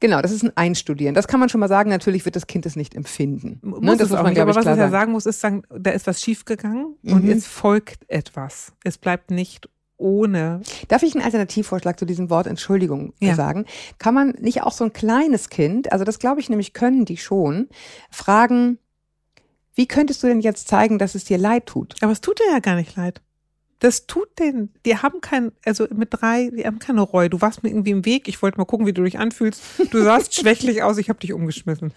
Genau, 0.01 0.21
das 0.23 0.31
ist 0.33 0.43
ein 0.45 0.53
Einstudieren. 0.57 1.15
Das 1.15 1.29
kann 1.29 1.41
man 1.41 1.49
schon 1.49 1.61
mal 1.61 1.69
sagen. 1.69 1.91
Natürlich 1.91 2.25
wird 2.25 2.37
das 2.37 2.47
Kind 2.47 2.67
es 2.67 2.77
nicht 2.77 2.95
empfinden. 2.95 3.59
Muss 3.63 3.81
Ne, 3.81 3.87
das 3.93 4.01
es 4.03 4.11
muss 4.11 4.19
auch 4.19 4.23
man, 4.23 4.33
nicht. 4.33 4.41
Aber 4.43 4.55
was 4.55 4.65
ich 4.67 4.77
ja 4.77 4.89
sagen. 4.91 5.13
muss, 5.13 5.27
ist 5.27 5.41
sagen, 5.41 5.63
da 5.71 5.91
ist 5.91 6.07
was 6.07 6.21
schiefgegangen 6.23 6.97
und 7.05 7.25
Mhm. 7.25 7.31
es 7.31 7.47
folgt 7.47 8.09
etwas. 8.09 8.73
Es 8.85 8.99
bleibt 8.99 9.31
nicht 9.31 9.69
ohne. 9.97 10.61
Darf 10.89 11.03
ich 11.03 11.15
einen 11.15 11.25
Alternativvorschlag 11.25 11.99
zu 11.99 12.05
diesem 12.05 12.29
Wort 12.29 12.47
Entschuldigung 12.47 13.13
Ja. 13.21 13.35
sagen? 13.37 13.65
Kann 13.99 14.13
man 14.15 14.31
nicht 14.41 14.63
auch 14.63 14.73
so 14.73 14.85
ein 14.85 14.93
kleines 14.93 15.49
Kind, 15.51 15.93
also 15.93 16.05
das 16.05 16.19
glaube 16.19 16.41
ich 16.41 16.49
nämlich 16.51 16.73
können 16.73 17.05
die 17.05 17.17
schon, 17.17 17.69
fragen, 18.11 18.79
wie 19.77 19.87
könntest 19.87 20.23
du 20.23 20.27
denn 20.27 20.41
jetzt 20.41 20.69
zeigen, 20.69 20.99
dass 20.99 21.15
es 21.15 21.25
dir 21.25 21.39
leid 21.39 21.67
tut? 21.67 21.95
Aber 22.03 22.13
es 22.13 22.21
tut 22.21 22.39
dir 22.41 22.51
ja 22.53 22.59
gar 22.59 22.77
nicht 22.77 22.97
leid. 22.97 23.23
Das 23.85 24.07
tut 24.07 24.39
denen. 24.39 24.71
Die 24.87 24.97
haben 24.97 25.21
kein, 25.21 25.53
also 25.67 25.87
mit 25.95 26.09
drei, 26.11 26.49
die 26.57 26.65
haben 26.65 26.79
keine 26.79 27.03
Reue. 27.03 27.29
Du 27.29 27.43
warst 27.43 27.63
mir 27.63 27.69
irgendwie 27.69 27.91
im 27.91 28.07
Weg. 28.07 28.29
Ich 28.29 28.41
wollte 28.41 28.57
mal 28.57 28.65
gucken, 28.65 28.87
wie 28.87 28.95
du 28.95 29.03
dich 29.05 29.19
anfühlst. 29.19 29.63
Du 29.91 30.03
sahst 30.03 30.35
schwächlich 30.41 30.83
aus. 30.83 30.97
Ich 30.97 31.11
habe 31.11 31.19
dich 31.19 31.35
umgeschmissen. 31.35 31.93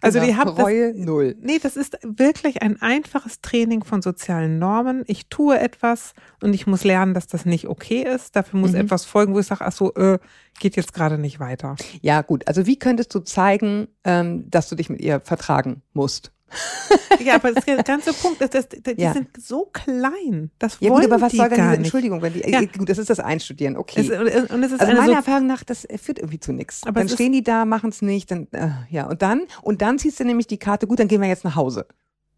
Also 0.00 0.20
die 0.20 0.26
Genau, 0.26 0.38
haben 0.38 0.54
das, 0.54 0.64
Reue 0.64 0.92
null. 0.94 1.34
Nee, 1.40 1.58
das 1.60 1.76
ist 1.76 1.98
wirklich 2.04 2.62
ein 2.62 2.80
einfaches 2.80 3.40
Training 3.40 3.82
von 3.82 4.02
sozialen 4.02 4.60
Normen. 4.60 5.02
Ich 5.08 5.26
tue 5.26 5.58
etwas 5.58 6.14
und 6.42 6.54
ich 6.54 6.68
muss 6.68 6.84
lernen, 6.84 7.12
dass 7.12 7.26
das 7.26 7.44
nicht 7.44 7.66
okay 7.68 8.02
ist. 8.04 8.36
Dafür 8.36 8.60
muss 8.60 8.70
Mhm. 8.72 8.76
etwas 8.78 9.04
folgen, 9.04 9.34
wo 9.34 9.40
ich 9.40 9.46
sage, 9.46 9.64
ach 9.64 9.72
so, 9.72 9.92
äh, 9.94 10.18
geht 10.60 10.76
jetzt 10.76 10.92
gerade 10.94 11.18
nicht 11.18 11.40
weiter. 11.40 11.76
Ja, 12.02 12.22
gut. 12.22 12.46
Also 12.46 12.66
wie 12.66 12.78
könntest 12.78 13.14
du 13.14 13.18
zeigen, 13.20 13.88
ähm, 14.04 14.48
dass 14.50 14.68
du 14.68 14.76
dich 14.76 14.88
mit 14.90 15.00
ihr 15.00 15.20
vertragen 15.20 15.82
musst? 15.92 16.31
Ja, 17.24 17.34
aber 17.36 17.48
das 17.52 17.58
ist 17.58 17.68
der 17.68 17.82
ganze 17.82 18.12
Punkt. 18.12 18.40
Das, 18.40 18.50
das, 18.50 18.68
die 18.68 19.00
Ja. 19.00 19.12
sind 19.12 19.28
so 19.40 19.68
klein. 19.72 20.50
Das 20.58 20.78
Ja, 20.80 20.90
wollen 20.90 21.02
gut, 21.02 21.12
aber 21.12 21.22
was 21.22 21.30
die 21.32 21.36
soll 21.38 21.48
denn 21.48 21.58
diese. 21.58 21.74
Entschuldigung, 21.76 22.22
wenn 22.22 22.32
die, 22.32 22.40
Ja. 22.50 22.60
äh, 22.60 22.66
gut, 22.66 22.88
das 22.88 22.98
ist 22.98 23.10
das 23.10 23.20
Einstudieren, 23.20 23.76
okay. 23.76 24.00
Es, 24.00 24.10
und, 24.50 24.62
es 24.62 24.72
ist 24.72 24.80
also 24.80 24.84
eine 24.90 24.94
meiner 25.00 25.06
so 25.06 25.12
Erfahrung 25.12 25.46
nach, 25.46 25.62
das 25.64 25.86
führt 26.00 26.18
irgendwie 26.18 26.40
zu 26.40 26.52
nichts. 26.52 26.82
Aber 26.84 27.00
Dann 27.00 27.06
ist- 27.06 27.14
stehen 27.14 27.32
die 27.32 27.42
da, 27.42 27.64
machen 27.64 27.90
es 27.90 28.02
nicht, 28.02 28.30
dann 28.30 28.48
äh, 28.52 28.70
ja 28.90 29.06
und 29.08 29.22
dann 29.22 29.42
und 29.62 29.82
dann 29.82 29.98
ziehst 29.98 30.18
du 30.20 30.24
nämlich 30.24 30.46
die 30.46 30.58
Karte. 30.58 30.86
Gut, 30.86 30.98
dann 30.98 31.08
gehen 31.08 31.20
wir 31.20 31.28
jetzt 31.28 31.44
nach 31.44 31.56
Hause. 31.56 31.86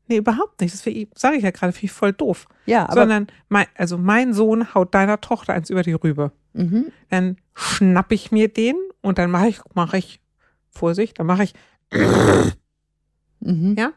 Nee, 0.07 0.17
überhaupt 0.19 0.61
nicht. 0.61 0.75
Das 0.75 0.83
sage 0.83 1.37
ich 1.37 1.43
ja 1.43 1.51
gerade, 1.51 1.73
finde 1.73 1.87
ich 1.87 1.93
voll 1.93 2.13
doof. 2.13 2.47
Ja, 2.67 2.85
aber 2.85 2.93
Sondern, 3.03 3.27
mein, 3.49 3.65
also 3.75 3.97
mein 3.97 4.35
Sohn 4.35 4.75
haut 4.75 4.95
deiner 4.95 5.19
Tochter 5.21 5.55
eins 5.55 5.71
über 5.71 5.83
die 5.83 5.95
Rübe. 5.95 6.31
mhm. 6.53 6.93
Dann 7.09 7.39
schnapp 7.55 8.13
ich 8.13 8.31
mir 8.31 8.49
den 8.49 8.77
und 9.01 9.17
dann 9.17 9.31
mache 9.31 9.49
ich, 9.49 9.61
mache 9.75 9.97
ich, 9.97 10.21
Vorsicht, 10.71 11.19
dann 11.19 11.27
mache 11.27 11.45
ich, 11.45 11.55
Mhm. 13.45 13.75
Ja. 13.79 13.93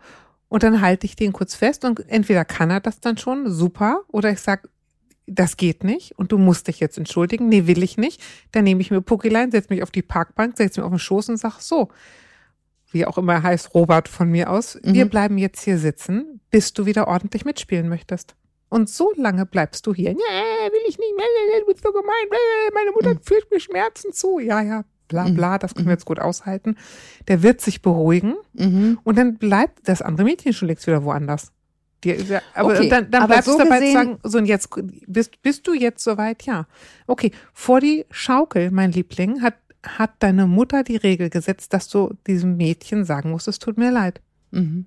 und 0.50 0.64
dann 0.64 0.80
halte 0.82 1.06
ich 1.06 1.16
den 1.16 1.34
kurz 1.34 1.56
fest 1.56 1.84
und 1.86 2.08
entweder 2.10 2.46
kann 2.46 2.70
er 2.70 2.80
das 2.80 3.00
dann 3.02 3.18
schon, 3.18 3.50
super, 3.52 4.04
oder 4.08 4.30
ich 4.32 4.40
sag, 4.40 4.70
das 5.26 5.58
geht 5.58 5.84
nicht 5.84 6.18
und 6.18 6.32
du 6.32 6.38
musst 6.38 6.68
dich 6.70 6.80
jetzt 6.80 6.98
entschuldigen. 6.98 7.50
Nee, 7.50 7.68
will 7.68 7.84
ich 7.84 7.98
nicht. 7.98 8.22
Dann 8.54 8.64
nehme 8.64 8.80
ich 8.80 8.92
mir 8.92 9.02
Puckelein, 9.02 9.52
setze 9.52 9.74
mich 9.74 9.84
auf 9.84 9.92
die 9.92 10.02
Parkbank, 10.02 10.56
setze 10.56 10.80
mich 10.80 10.86
auf 10.86 10.94
den 10.94 11.00
Schoß 11.00 11.28
und 11.30 11.38
sag 11.38 11.60
so, 11.60 11.90
wie 12.92 13.06
auch 13.06 13.18
immer 13.18 13.34
er 13.34 13.44
heißt, 13.44 13.74
Robert 13.74 14.08
von 14.08 14.30
mir 14.30 14.50
aus, 14.50 14.80
wir 14.84 15.04
Mhm. 15.06 15.10
bleiben 15.10 15.38
jetzt 15.38 15.62
hier 15.64 15.78
sitzen, 15.78 16.40
bis 16.50 16.72
du 16.72 16.86
wieder 16.86 17.10
ordentlich 17.10 17.44
mitspielen 17.44 17.90
möchtest. 17.90 18.36
Und 18.70 18.90
so 18.90 19.12
lange 19.18 19.46
bleibst 19.46 19.86
du 19.86 19.94
hier. 19.94 20.12
Nee, 20.14 20.18
will 20.72 20.82
ich 20.88 20.98
nicht, 20.98 21.12
nee, 21.18 21.60
du 21.60 21.66
bist 21.66 21.84
so 21.84 21.92
gemein, 21.92 22.26
meine 22.74 22.92
Mutter 22.92 23.20
führt 23.22 23.52
mir 23.52 23.60
Schmerzen 23.60 24.14
zu. 24.14 24.40
Ja, 24.40 24.62
ja, 24.62 24.86
bla 25.08 25.26
Mhm. 25.26 25.36
bla, 25.36 25.58
das 25.58 25.74
können 25.76 25.88
wir 25.88 25.94
jetzt 25.94 26.06
gut 26.06 26.20
aushalten. 26.20 26.76
Der 27.28 27.44
wird 27.44 27.62
sich 27.62 27.82
beruhigen 27.82 28.36
Mhm. 28.54 29.00
und 29.04 29.18
dann 29.18 29.38
bleibt 29.38 29.88
das 29.88 30.02
andere 30.02 30.26
Mädchen 30.26 30.54
schon 30.54 30.68
längst 30.68 30.88
wieder 30.88 31.04
woanders. 31.04 31.52
Die, 32.04 32.16
aber 32.54 32.74
Okay, 32.76 32.90
dann, 32.90 33.10
dann 33.10 33.24
aber 33.24 33.34
bleibst 33.34 33.50
so 33.50 33.58
du 33.58 33.64
dabei 33.64 33.80
zu 33.80 33.92
sagen, 33.94 34.20
so 34.24 34.38
und 34.38 34.46
jetzt 34.46 34.70
bist, 35.08 35.42
bist 35.42 35.66
du 35.68 35.74
jetzt 35.74 36.04
soweit? 36.04 36.44
Ja. 36.44 36.68
Okay, 37.08 37.32
vor 37.54 37.80
die 37.80 38.06
Schaukel, 38.12 38.70
mein 38.70 38.92
Liebling, 38.92 39.42
hat, 39.42 39.56
hat 39.84 40.12
deine 40.20 40.46
Mutter 40.46 40.84
die 40.84 40.98
Regel 40.98 41.30
gesetzt, 41.32 41.74
dass 41.74 41.90
du 41.90 42.14
diesem 42.28 42.56
Mädchen 42.58 43.04
sagen 43.04 43.32
musst, 43.32 43.48
es 43.48 43.58
tut 43.58 43.78
mir 43.80 43.92
leid. 43.92 44.22
Mhm. 44.52 44.86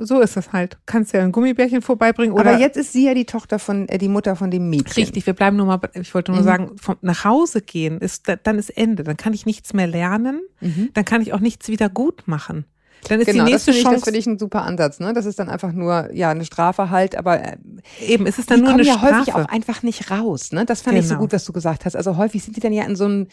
So 0.00 0.20
ist 0.20 0.36
das 0.36 0.52
halt. 0.52 0.76
Kannst 0.84 1.12
ja 1.14 1.22
ein 1.22 1.32
Gummibärchen 1.32 1.80
vorbeibringen 1.80 2.32
oder 2.34 2.50
Aber 2.50 2.58
jetzt 2.58 2.76
ist 2.76 2.92
sie 2.92 3.06
ja 3.06 3.14
die 3.14 3.24
Tochter 3.24 3.58
von 3.58 3.88
äh, 3.88 3.96
die 3.98 4.08
Mutter 4.08 4.36
von 4.36 4.50
dem 4.50 4.68
Mädchen. 4.68 4.92
Richtig, 5.04 5.24
wir 5.26 5.32
bleiben 5.32 5.56
nur 5.56 5.66
mal, 5.66 5.80
ich 5.94 6.14
wollte 6.14 6.32
nur 6.32 6.42
Mhm. 6.42 6.44
sagen, 6.44 6.70
vom, 6.78 6.96
nach 7.00 7.24
Hause 7.24 7.62
gehen 7.62 7.98
ist, 7.98 8.28
da- 8.28 8.36
dann 8.36 8.58
ist 8.58 8.70
Ende. 8.76 9.04
Dann 9.04 9.16
kann 9.16 9.32
ich 9.32 9.46
nichts 9.46 9.72
mehr 9.72 9.86
lernen. 9.86 10.42
Mhm. 10.60 10.90
Dann 10.92 11.04
kann 11.06 11.22
ich 11.22 11.32
auch 11.32 11.40
nichts 11.40 11.68
wieder 11.68 11.88
gut 11.88 12.24
machen. 12.26 12.66
Dann 13.08 13.18
ist 13.18 13.26
Genau, 13.28 13.46
die 13.46 13.52
das 13.52 13.66
nächste 13.66 13.72
finde 13.72 13.78
ich, 13.78 13.84
das 13.84 13.92
Chance, 13.92 14.04
finde 14.04 14.18
ich 14.18 14.26
ein 14.26 14.38
super 14.38 14.62
Ansatz. 14.64 15.00
Ne? 15.00 15.14
Das 15.14 15.24
ist 15.24 15.38
dann 15.38 15.48
einfach 15.48 15.72
nur 15.72 16.10
ja 16.12 16.28
eine 16.30 16.44
Strafe 16.44 16.90
halt, 16.90 17.16
aber 17.16 17.42
äh, 17.42 17.56
eben, 18.06 18.26
es 18.26 18.38
ist 18.38 18.50
die 18.50 18.52
dann 18.52 18.60
nur 18.60 18.68
kommen 18.72 18.80
eine 18.80 18.88
ja 18.88 18.98
Strafe. 18.98 19.16
häufig 19.20 19.34
auch 19.34 19.46
einfach 19.46 19.82
nicht 19.82 20.10
raus. 20.10 20.52
Ne? 20.52 20.66
Das 20.66 20.82
fand 20.82 20.98
ich 20.98 21.04
so 21.04 21.14
Genau. 21.14 21.20
gut, 21.22 21.32
was 21.32 21.46
du 21.46 21.54
gesagt 21.54 21.86
hast. 21.86 21.96
Also 21.96 22.18
häufig 22.18 22.42
sind 22.44 22.56
die 22.56 22.60
dann 22.60 22.74
ja 22.74 22.84
in 22.84 22.96
so 22.96 23.06
einem 23.06 23.28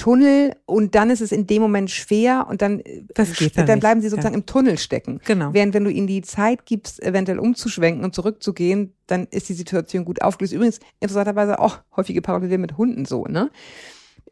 Tunnel 0.00 0.56
und 0.64 0.94
dann 0.94 1.10
ist 1.10 1.20
es 1.20 1.30
in 1.30 1.46
dem 1.46 1.60
Moment 1.60 1.90
schwer 1.90 2.46
und 2.48 2.62
dann, 2.62 2.80
äh, 2.80 3.02
Das 3.14 3.34
geht 3.34 3.58
dann, 3.58 3.66
dann 3.66 3.80
bleiben 3.80 4.00
sie 4.00 4.08
sozusagen 4.08 4.34
im 4.34 4.46
Tunnel 4.46 4.78
stecken. 4.78 5.20
Genau. 5.26 5.52
Während 5.52 5.74
wenn 5.74 5.84
du 5.84 5.90
ihnen 5.90 6.06
die 6.06 6.22
Zeit 6.22 6.64
gibst, 6.64 7.02
eventuell 7.02 7.38
umzuschwenken 7.38 8.02
und 8.02 8.14
zurückzugehen, 8.14 8.94
dann 9.06 9.26
ist 9.30 9.50
die 9.50 9.54
Situation 9.54 10.06
gut 10.06 10.22
aufgelöst. 10.22 10.54
Übrigens, 10.54 10.80
interessanterweise 11.00 11.58
auch 11.58 11.80
häufige 11.94 12.22
Parallele 12.22 12.56
mit 12.56 12.78
Hunden 12.78 13.04
so, 13.04 13.26
ne? 13.26 13.50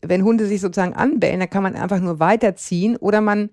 wenn 0.00 0.22
Hunde 0.22 0.46
sich 0.46 0.60
sozusagen 0.60 0.94
anbellen, 0.94 1.40
dann 1.40 1.50
kann 1.50 1.62
man 1.62 1.74
einfach 1.74 2.00
nur 2.00 2.20
weiterziehen 2.20 2.96
oder 2.96 3.20
man 3.20 3.50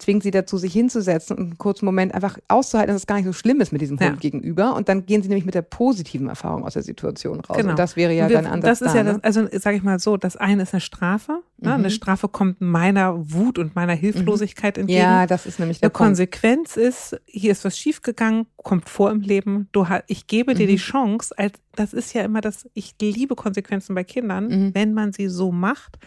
zwingt 0.00 0.22
sie 0.22 0.30
dazu, 0.30 0.56
sich 0.56 0.72
hinzusetzen 0.72 1.36
und 1.36 1.42
einen 1.44 1.58
kurzen 1.58 1.84
Moment 1.84 2.14
einfach 2.14 2.38
auszuhalten, 2.48 2.92
dass 2.94 3.02
es 3.02 3.06
gar 3.06 3.16
nicht 3.16 3.26
so 3.26 3.32
schlimm 3.32 3.60
ist 3.60 3.70
mit 3.70 3.80
diesem 3.82 4.00
Hund 4.00 4.18
gegenüber. 4.20 4.74
Und 4.74 4.88
dann 4.88 5.04
gehen 5.06 5.22
sie 5.22 5.28
nämlich 5.28 5.44
mit 5.44 5.54
der 5.54 5.62
positiven 5.62 6.28
Erfahrung 6.28 6.64
aus 6.64 6.72
der 6.72 6.82
Situation 6.82 7.40
raus. 7.40 7.56
Genau. 7.56 7.70
Und 7.70 7.78
das 7.78 7.96
wäre 7.96 8.12
ja 8.12 8.28
wir, 8.28 8.36
dein 8.36 8.46
Ansatz. 8.46 8.80
Das 8.80 8.88
ist 8.88 8.94
da, 8.94 8.98
ja, 8.98 9.04
ne? 9.04 9.20
das, 9.22 9.36
also 9.36 9.58
sage 9.58 9.76
ich 9.76 9.82
mal 9.82 9.98
so, 9.98 10.16
das 10.16 10.36
eine 10.36 10.62
ist 10.62 10.72
eine 10.74 10.80
Strafe. 10.80 11.42
Ne? 11.58 11.68
Mhm. 11.68 11.74
Eine 11.74 11.90
Strafe 11.90 12.28
kommt 12.28 12.60
meiner 12.60 13.30
Wut 13.32 13.58
und 13.58 13.74
meiner 13.76 13.92
Hilflosigkeit 13.92 14.78
entgegen. 14.78 14.98
Ja, 15.00 15.26
das 15.26 15.44
ist 15.46 15.58
nämlich 15.60 15.80
der 15.80 15.88
Eine. 15.88 15.92
Konsequenz 15.92 16.76
ist, 16.76 17.20
hier 17.26 17.52
ist 17.52 17.64
was 17.64 17.76
schiefgegangen, 17.78 18.46
kommt 18.56 18.88
vor 18.88 19.10
im 19.10 19.20
Leben. 19.20 19.68
Du, 19.72 19.86
ich 20.06 20.26
gebe 20.26 20.54
dir 20.54 20.64
Mhm. 20.64 20.70
die 20.70 20.76
Chance, 20.76 21.34
als, 21.36 21.52
das 21.76 21.92
ist 21.92 22.14
ja 22.14 22.22
immer 22.22 22.40
das, 22.40 22.68
ich 22.74 22.94
liebe 23.00 23.34
Konsequenzen 23.36 23.94
bei 23.94 24.04
Kindern, 24.04 24.48
Mhm. 24.48 24.74
wenn 24.74 24.94
man 24.94 25.12
sie 25.12 25.28
so 25.28 25.52
macht, 25.52 25.98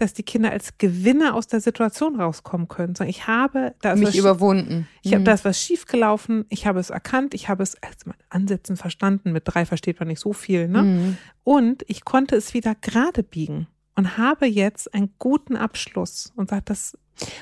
dass 0.00 0.12
die 0.14 0.22
Kinder 0.22 0.50
als 0.50 0.78
Gewinner 0.78 1.34
aus 1.34 1.46
der 1.46 1.60
Situation 1.60 2.20
rauskommen 2.20 2.68
können. 2.68 2.94
Sagen, 2.94 3.10
ich 3.10 3.26
habe, 3.26 3.74
da 3.82 3.94
Mich 3.96 4.16
überwunden. 4.16 4.88
ich 5.02 5.12
habe, 5.12 5.20
Mhm. 5.20 5.24
da 5.26 5.32
ist 5.32 5.44
was 5.44 5.60
schiefgelaufen, 5.60 6.44
ich 6.48 6.66
habe 6.66 6.80
es 6.80 6.90
erkannt, 6.90 7.34
ich 7.34 7.48
habe 7.48 7.62
es 7.62 7.76
als 7.82 8.04
Ansätzen 8.28 8.76
verstanden. 8.76 9.32
Mit 9.32 9.42
drei 9.46 9.64
versteht 9.66 9.98
man 10.00 10.08
nicht 10.08 10.20
so 10.20 10.32
viel, 10.32 10.68
ne? 10.68 10.82
Mhm. 10.82 11.18
Und 11.44 11.84
ich 11.88 12.04
konnte 12.04 12.36
es 12.36 12.54
wieder 12.54 12.74
gerade 12.74 13.22
biegen 13.22 13.66
und 13.96 14.16
habe 14.18 14.46
jetzt 14.46 14.92
einen 14.94 15.12
guten 15.18 15.56
Abschluss 15.56 16.32
und 16.36 16.50
sage, 16.50 16.62
das 16.64 16.96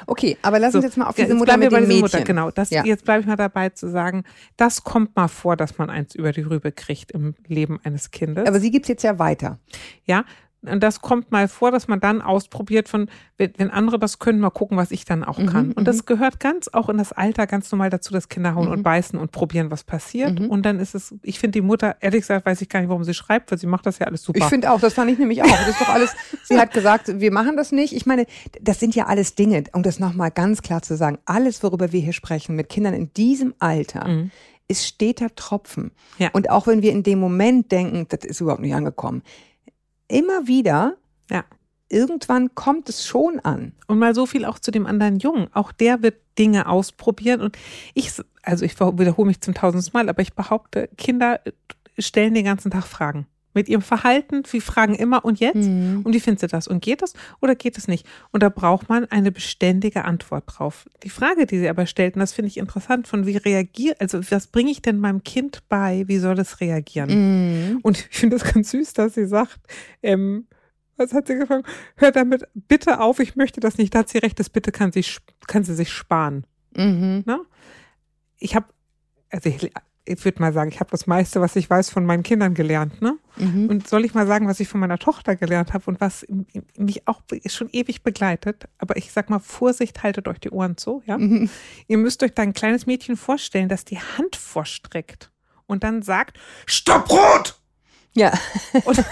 Okay, 0.08 0.36
aber 0.42 0.58
lass 0.58 0.72
so, 0.72 0.78
uns 0.78 0.86
jetzt 0.86 0.96
mal 0.96 1.06
auf 1.06 1.14
diese 1.14 1.36
Mutter 1.36 1.56
mit 1.56 1.70
dem 1.70 1.82
Mädchen. 1.86 2.00
Mutter, 2.00 2.22
genau. 2.22 2.50
Das, 2.50 2.70
Ja. 2.70 2.84
Jetzt 2.84 3.04
bleibe 3.04 3.20
ich 3.20 3.26
mal 3.28 3.36
dabei 3.36 3.68
zu 3.68 3.88
sagen, 3.88 4.24
das 4.56 4.82
kommt 4.82 5.14
mal 5.14 5.28
vor, 5.28 5.56
dass 5.56 5.78
man 5.78 5.88
eins 5.88 6.16
über 6.16 6.32
die 6.32 6.40
Rübe 6.40 6.72
kriegt 6.72 7.12
im 7.12 7.36
Leben 7.46 7.78
eines 7.84 8.10
Kindes. 8.10 8.48
Aber 8.48 8.58
sie 8.58 8.72
gibt's 8.72 8.88
jetzt 8.88 9.04
ja 9.04 9.20
weiter. 9.20 9.60
ja, 10.04 10.24
und 10.62 10.82
das 10.82 11.00
kommt 11.00 11.30
mal 11.30 11.46
vor, 11.46 11.70
dass 11.70 11.86
man 11.86 12.00
dann 12.00 12.20
ausprobiert 12.20 12.88
von, 12.88 13.08
wenn, 13.36 13.70
andere 13.70 13.98
das 13.98 14.18
können, 14.18 14.40
mal 14.40 14.50
gucken, 14.50 14.76
was 14.76 14.90
ich 14.90 15.04
dann 15.04 15.22
auch 15.22 15.38
Mhm, 15.38 15.46
kann. 15.46 15.66
Und 15.72 15.82
mhm. 15.82 15.84
das 15.84 16.04
gehört 16.04 16.40
ganz 16.40 16.68
auch 16.72 16.88
in 16.88 16.98
das 16.98 17.12
Alter 17.12 17.46
ganz 17.46 17.70
normal 17.70 17.90
dazu, 17.90 18.12
dass 18.12 18.28
Kinder 18.28 18.56
hauen 18.56 18.66
Mhm. 18.66 18.72
und 18.72 18.82
beißen 18.82 19.18
und 19.18 19.30
probieren, 19.30 19.70
was 19.70 19.84
passiert. 19.84 20.40
Mhm. 20.40 20.46
Und 20.50 20.66
dann 20.66 20.80
ist 20.80 20.96
es, 20.96 21.14
ich 21.22 21.38
finde 21.38 21.60
die 21.60 21.64
Mutter, 21.64 21.96
ehrlich 22.00 22.22
gesagt, 22.22 22.44
weiß 22.44 22.60
ich 22.60 22.68
gar 22.68 22.80
nicht, 22.80 22.88
warum 22.88 23.04
sie 23.04 23.14
schreibt, 23.14 23.52
weil 23.52 23.58
sie 23.58 23.68
macht 23.68 23.86
das 23.86 24.00
ja 24.00 24.06
alles 24.06 24.24
super. 24.24 24.38
Ich 24.40 24.44
finde 24.46 24.72
auch, 24.72 24.80
das 24.80 24.94
fand 24.94 25.10
ich 25.12 25.18
nämlich 25.18 25.42
auch. 25.42 25.48
Das 25.48 25.68
ist 25.68 25.80
doch 25.80 25.88
alles, 25.90 26.12
sie 26.42 26.58
hat 26.58 26.72
gesagt, 26.72 27.20
wir 27.20 27.32
machen 27.32 27.56
das 27.56 27.70
nicht. 27.70 27.92
Ich 27.94 28.04
meine, 28.06 28.26
das 28.60 28.80
sind 28.80 28.96
ja 28.96 29.06
alles 29.06 29.36
Dinge, 29.36 29.62
um 29.74 29.84
das 29.84 30.00
nochmal 30.00 30.32
ganz 30.32 30.62
klar 30.62 30.82
zu 30.82 30.96
sagen, 30.96 31.18
alles, 31.24 31.62
worüber 31.62 31.92
wir 31.92 32.00
hier 32.00 32.12
sprechen, 32.12 32.56
mit 32.56 32.68
Kindern 32.68 32.94
in 32.94 33.12
diesem 33.14 33.54
Alter, 33.60 34.08
Mhm. 34.08 34.30
ist 34.66 34.84
steter 34.86 35.34
Tropfen. 35.36 35.92
Ja. 36.18 36.30
Und 36.32 36.50
auch 36.50 36.66
wenn 36.66 36.82
wir 36.82 36.90
in 36.92 37.02
dem 37.04 37.20
Moment 37.20 37.70
denken, 37.72 38.06
das 38.08 38.24
ist 38.28 38.40
überhaupt 38.40 38.60
nicht 38.60 38.74
angekommen, 38.74 39.22
immer 40.08 40.46
wieder, 40.46 40.96
Ja. 41.30 41.44
irgendwann 41.90 42.54
kommt 42.54 42.88
es 42.88 43.06
schon 43.06 43.40
an. 43.40 43.72
Und 43.86 43.98
mal 43.98 44.14
so 44.14 44.26
viel 44.26 44.44
auch 44.44 44.58
zu 44.58 44.70
dem 44.70 44.86
anderen 44.86 45.18
Jungen. 45.18 45.48
Auch 45.54 45.72
der 45.72 46.02
wird 46.02 46.16
Dinge 46.38 46.68
ausprobieren. 46.68 47.40
Und 47.40 47.56
ich, 47.94 48.12
also 48.42 48.64
ich 48.64 48.78
wiederhole 48.78 49.26
mich 49.26 49.40
zum 49.40 49.54
tausendsten 49.54 49.98
Mal, 49.98 50.08
aber 50.08 50.22
ich 50.22 50.34
behaupte, 50.34 50.88
Kinder 50.98 51.40
stellen 51.98 52.34
den 52.34 52.44
ganzen 52.44 52.70
Tag 52.70 52.84
Fragen. 52.86 53.26
Mit 53.58 53.68
ihrem 53.68 53.82
Verhalten, 53.82 54.44
sie 54.44 54.60
fragen 54.60 54.94
immer 54.94 55.24
und 55.24 55.40
jetzt. 55.40 55.56
Mhm. 55.56 56.02
Und 56.04 56.14
wie 56.14 56.20
findest 56.20 56.44
du 56.44 56.46
das? 56.46 56.68
Und 56.68 56.80
geht 56.80 57.02
das 57.02 57.14
oder 57.40 57.56
geht 57.56 57.76
es 57.76 57.88
nicht? 57.88 58.06
Und 58.30 58.44
da 58.44 58.50
braucht 58.50 58.88
man 58.88 59.04
eine 59.06 59.32
beständige 59.32 60.04
Antwort 60.04 60.44
drauf. 60.46 60.86
Die 61.02 61.10
Frage, 61.10 61.44
die 61.44 61.58
sie 61.58 61.68
aber 61.68 61.86
stellt, 61.86 62.14
und 62.14 62.20
das 62.20 62.32
finde 62.32 62.50
ich 62.50 62.56
interessant, 62.58 63.08
von 63.08 63.26
wie 63.26 63.36
reagiert, 63.36 64.00
also 64.00 64.20
was 64.30 64.46
bringe 64.46 64.70
ich 64.70 64.80
denn 64.80 65.00
meinem 65.00 65.24
Kind 65.24 65.68
bei, 65.68 66.04
wie 66.06 66.18
soll 66.18 66.38
es 66.38 66.60
reagieren? 66.60 67.72
Mhm. 67.72 67.78
Und 67.82 67.98
ich 67.98 68.16
finde 68.16 68.36
es 68.36 68.44
ganz 68.44 68.70
süß, 68.70 68.92
dass 68.92 69.14
sie 69.14 69.26
sagt, 69.26 69.58
ähm, 70.04 70.46
was 70.96 71.12
hat 71.12 71.26
sie 71.26 71.34
gefragt? 71.34 71.66
Hör 71.96 72.12
damit 72.12 72.44
bitte 72.54 73.00
auf, 73.00 73.18
ich 73.18 73.34
möchte 73.34 73.58
das 73.58 73.76
nicht. 73.76 73.92
Da 73.92 74.00
hat 74.00 74.08
sie 74.08 74.18
recht, 74.18 74.38
das 74.38 74.50
bitte 74.50 74.70
kann 74.70 74.92
sie, 74.92 75.04
kann 75.48 75.64
sie 75.64 75.74
sich 75.74 75.90
sparen. 75.90 76.44
Mhm. 76.76 77.24
Ne? 77.26 77.40
Ich 78.38 78.54
habe, 78.54 78.66
also 79.30 79.48
ich, 79.48 79.72
ich 80.08 80.24
würde 80.24 80.40
mal 80.40 80.52
sagen, 80.52 80.70
ich 80.70 80.80
habe 80.80 80.90
das 80.90 81.06
meiste, 81.06 81.40
was 81.40 81.54
ich 81.56 81.68
weiß, 81.68 81.90
von 81.90 82.04
meinen 82.06 82.22
Kindern 82.22 82.54
gelernt. 82.54 83.00
Ne? 83.02 83.18
Mhm. 83.36 83.68
Und 83.68 83.88
soll 83.88 84.04
ich 84.04 84.14
mal 84.14 84.26
sagen, 84.26 84.48
was 84.48 84.60
ich 84.60 84.68
von 84.68 84.80
meiner 84.80 84.98
Tochter 84.98 85.36
gelernt 85.36 85.72
habe 85.74 85.84
und 85.86 86.00
was 86.00 86.26
mich 86.76 87.06
auch 87.06 87.22
schon 87.46 87.68
ewig 87.72 88.02
begleitet. 88.02 88.64
Aber 88.78 88.96
ich 88.96 89.12
sag 89.12 89.30
mal, 89.30 89.38
Vorsicht, 89.38 90.02
haltet 90.02 90.28
euch 90.28 90.38
die 90.38 90.50
Ohren 90.50 90.76
zu. 90.76 91.02
Ja? 91.06 91.18
Mhm. 91.18 91.50
Ihr 91.86 91.98
müsst 91.98 92.22
euch 92.22 92.32
da 92.34 92.42
ein 92.42 92.54
kleines 92.54 92.86
Mädchen 92.86 93.16
vorstellen, 93.16 93.68
das 93.68 93.84
die 93.84 93.98
Hand 93.98 94.36
vorstreckt 94.36 95.30
und 95.66 95.84
dann 95.84 96.02
sagt, 96.02 96.38
Stopp 96.66 97.10
rot! 97.10 97.60
Ja, 98.14 98.32
Und 98.84 98.98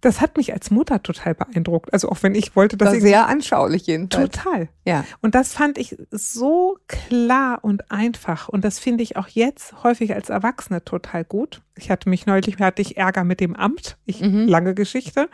das 0.00 0.20
hat 0.20 0.36
mich 0.36 0.52
als 0.52 0.70
Mutter 0.70 1.02
total 1.02 1.34
beeindruckt. 1.34 1.92
Also 1.92 2.08
auch 2.08 2.22
wenn 2.22 2.34
ich 2.34 2.56
wollte, 2.56 2.76
dass 2.76 2.88
das 2.88 2.96
ich 2.96 3.02
sehr 3.02 3.26
anschaulich 3.26 3.86
jedenfalls. 3.86 4.30
total. 4.30 4.68
Ja. 4.86 5.04
Und 5.20 5.34
das 5.34 5.52
fand 5.52 5.76
ich 5.78 5.96
so 6.10 6.78
klar 6.88 7.58
und 7.62 7.90
einfach. 7.90 8.48
Und 8.48 8.64
das 8.64 8.78
finde 8.78 9.02
ich 9.02 9.16
auch 9.16 9.28
jetzt 9.28 9.82
häufig 9.82 10.14
als 10.14 10.30
Erwachsene 10.30 10.84
total 10.84 11.24
gut. 11.24 11.60
Ich 11.76 11.90
hatte 11.90 12.08
mich 12.08 12.26
neulich, 12.26 12.58
hatte 12.58 12.82
ich 12.82 12.96
Ärger 12.96 13.24
mit 13.24 13.40
dem 13.40 13.54
Amt. 13.54 13.96
Ich, 14.06 14.20
Mhm. 14.20 14.48
lange 14.48 14.74
Geschichte. 14.74 15.28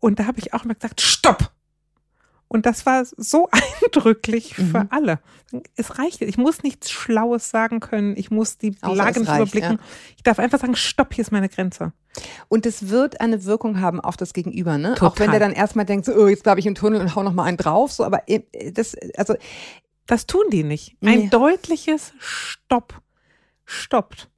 Und 0.00 0.18
da 0.20 0.26
habe 0.26 0.38
ich 0.38 0.54
auch 0.54 0.64
mal 0.64 0.74
gesagt, 0.74 1.00
stopp! 1.00 1.50
Und 2.48 2.64
das 2.66 2.86
war 2.86 3.04
so 3.16 3.48
eindrücklich 3.82 4.54
für 4.54 4.62
Mhm. 4.80 4.88
alle. 4.90 5.20
Es 5.76 5.98
reicht. 5.98 6.20
Ich 6.22 6.36
muss 6.38 6.62
nichts 6.62 6.90
Schlaues 6.90 7.50
sagen 7.50 7.80
können. 7.80 8.16
Ich 8.16 8.30
muss 8.30 8.58
die 8.58 8.76
Außer 8.80 8.94
Lage 8.94 9.20
nicht 9.20 9.28
reicht, 9.28 9.40
überblicken. 9.54 9.78
Ich 10.16 10.22
darf 10.22 10.38
einfach 10.38 10.58
sagen, 10.60 10.76
stopp, 10.76 11.14
hier 11.14 11.22
ist 11.22 11.30
meine 11.32 11.48
Grenze. 11.48 11.92
Und 12.48 12.66
es 12.66 12.88
wird 12.88 13.20
eine 13.20 13.44
Wirkung 13.44 13.80
haben 13.80 14.00
auf 14.00 14.16
das 14.16 14.32
Gegenüber, 14.32 14.76
ne? 14.78 14.94
Total. 14.94 15.08
Auch 15.08 15.18
wenn 15.20 15.30
der 15.30 15.40
dann 15.40 15.52
erstmal 15.52 15.84
denkt, 15.84 16.04
so, 16.06 16.12
oh, 16.14 16.26
jetzt 16.28 16.42
bleibe 16.42 16.60
ich 16.60 16.66
im 16.66 16.74
Tunnel 16.74 17.00
und 17.00 17.14
hau 17.14 17.22
noch 17.22 17.32
mal 17.34 17.44
einen 17.44 17.56
drauf, 17.56 17.92
so, 17.92 18.04
aber 18.04 18.22
äh, 18.28 18.40
das, 18.72 18.94
also, 19.16 19.34
Das 20.06 20.26
tun 20.26 20.44
die 20.50 20.64
nicht. 20.64 20.96
Ein 21.02 21.18
Nee. 21.20 21.28
deutliches 21.28 22.12
Stopp 22.18 23.00
stoppt. 23.66 24.28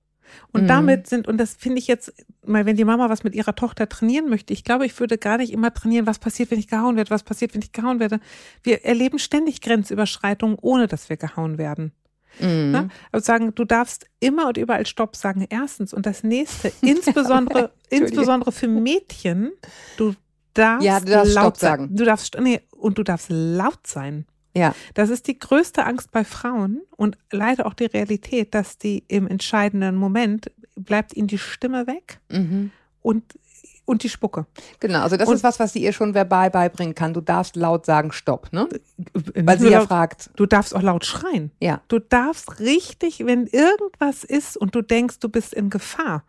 Und 0.53 0.63
Mhm. 0.65 0.67
damit 0.69 1.07
sind, 1.07 1.29
und 1.29 1.39
das 1.39 1.55
finde 1.55 1.79
ich 1.79 1.87
jetzt, 1.87 2.13
mal 2.45 2.67
wenn 2.67 2.77
die 2.77 2.85
Mama 2.85 3.09
was 3.09 3.23
mit 3.25 3.35
ihrer 3.35 3.55
Tochter 3.55 3.89
trainieren 3.89 4.29
möchte, 4.29 4.53
ich 4.53 4.65
glaube, 4.65 4.87
ich 4.87 4.99
würde 4.99 5.17
gar 5.19 5.37
nicht 5.39 5.53
immer 5.53 5.73
trainieren, 5.73 6.07
was 6.07 6.19
passiert, 6.19 6.51
wenn 6.51 6.59
ich 6.59 6.69
gehauen 6.69 6.97
werde, 6.97 7.11
was 7.11 7.23
passiert, 7.23 7.55
wenn 7.55 7.63
ich 7.63 7.73
gehauen 7.73 8.01
werde. 8.01 8.21
Wir 8.63 8.85
erleben 8.85 9.19
ständig 9.19 9.61
Grenzüberschreitungen, 9.61 10.57
ohne 10.61 10.87
dass 10.89 11.09
wir 11.09 11.17
gehauen 11.17 11.59
werden. 11.59 11.93
mm, 12.41 12.71
Ne? 12.71 12.89
Also 13.13 13.25
sagen, 13.27 13.55
du 13.55 13.65
darfst 13.65 14.07
immer 14.21 14.49
und 14.49 14.57
überall 14.57 14.87
Stopp 14.87 15.17
sagen, 15.17 15.47
erstens. 15.49 15.93
Und 15.95 16.07
das 16.07 16.23
nächste, 16.25 16.73
insbesondere, 16.83 17.73
insbesondere 17.89 18.53
für 18.53 18.69
Mädchen, 18.69 19.53
du 19.97 20.15
darfst, 20.55 20.85
Ja, 20.87 21.01
du 21.01 21.07
darfst 21.11 21.35
laut 21.35 21.45
Stopp 21.45 21.57
sein. 21.59 21.71
sagen. 21.71 21.97
Du 21.97 22.05
darfst, 22.05 22.37
nee, 22.41 22.61
und 22.71 22.99
du 22.99 23.03
darfst 23.03 23.29
laut 23.31 23.87
sein. 23.87 24.27
Ja, 24.57 24.75
Das 24.95 25.11
ist 25.11 25.26
die 25.28 25.38
größte 25.38 25.85
Angst 25.87 26.11
bei 26.11 26.25
Frauen 26.25 26.80
und 26.97 27.16
leider 27.30 27.66
auch 27.66 27.75
die 27.75 27.87
Realität, 27.87 28.54
dass 28.54 28.78
die 28.78 29.04
im 29.09 29.26
entscheidenden 29.28 29.97
Moment 29.97 30.50
bleibt 30.76 31.14
ihnen 31.16 31.28
die 31.28 31.38
Stimme 31.38 31.87
weg 31.87 32.21
mhm. 32.30 32.71
und, 33.02 33.23
und 33.85 34.02
die 34.02 34.09
Spucke. 34.09 34.47
genau. 34.80 35.02
Also 35.02 35.16
das 35.16 35.28
Und- 35.28 35.35
ist 35.37 35.45
was, 35.45 35.61
was 35.61 35.73
sie 35.73 35.83
ihr 35.83 35.92
schon 35.92 36.14
verbal 36.14 36.50
beibringen 36.50 36.95
kann. 36.95 37.12
Du 37.14 37.21
darfst 37.21 37.54
laut 37.57 37.85
sagen, 37.87 38.12
stopp, 38.12 38.52
ne? 38.52 38.69
Weil 39.35 39.45
Nicht 39.45 39.61
sie 39.61 39.69
ja 39.69 39.78
laut, 39.80 39.88
fragt, 39.88 40.30
du 40.37 40.47
darfst 40.47 40.75
auch 40.75 40.83
laut 40.83 41.04
schreien. 41.04 41.50
ja, 41.61 41.80
Du 41.88 41.99
darfst 41.99 42.61
richtig, 42.61 43.25
wenn 43.26 43.47
irgendwas 43.47 44.25
ist 44.25 44.57
und 44.57 44.75
du 44.75 44.83
denkst, 44.83 45.19
du 45.21 45.28
bist 45.28 45.52
in 45.54 45.71
Gefahr, 45.71 46.25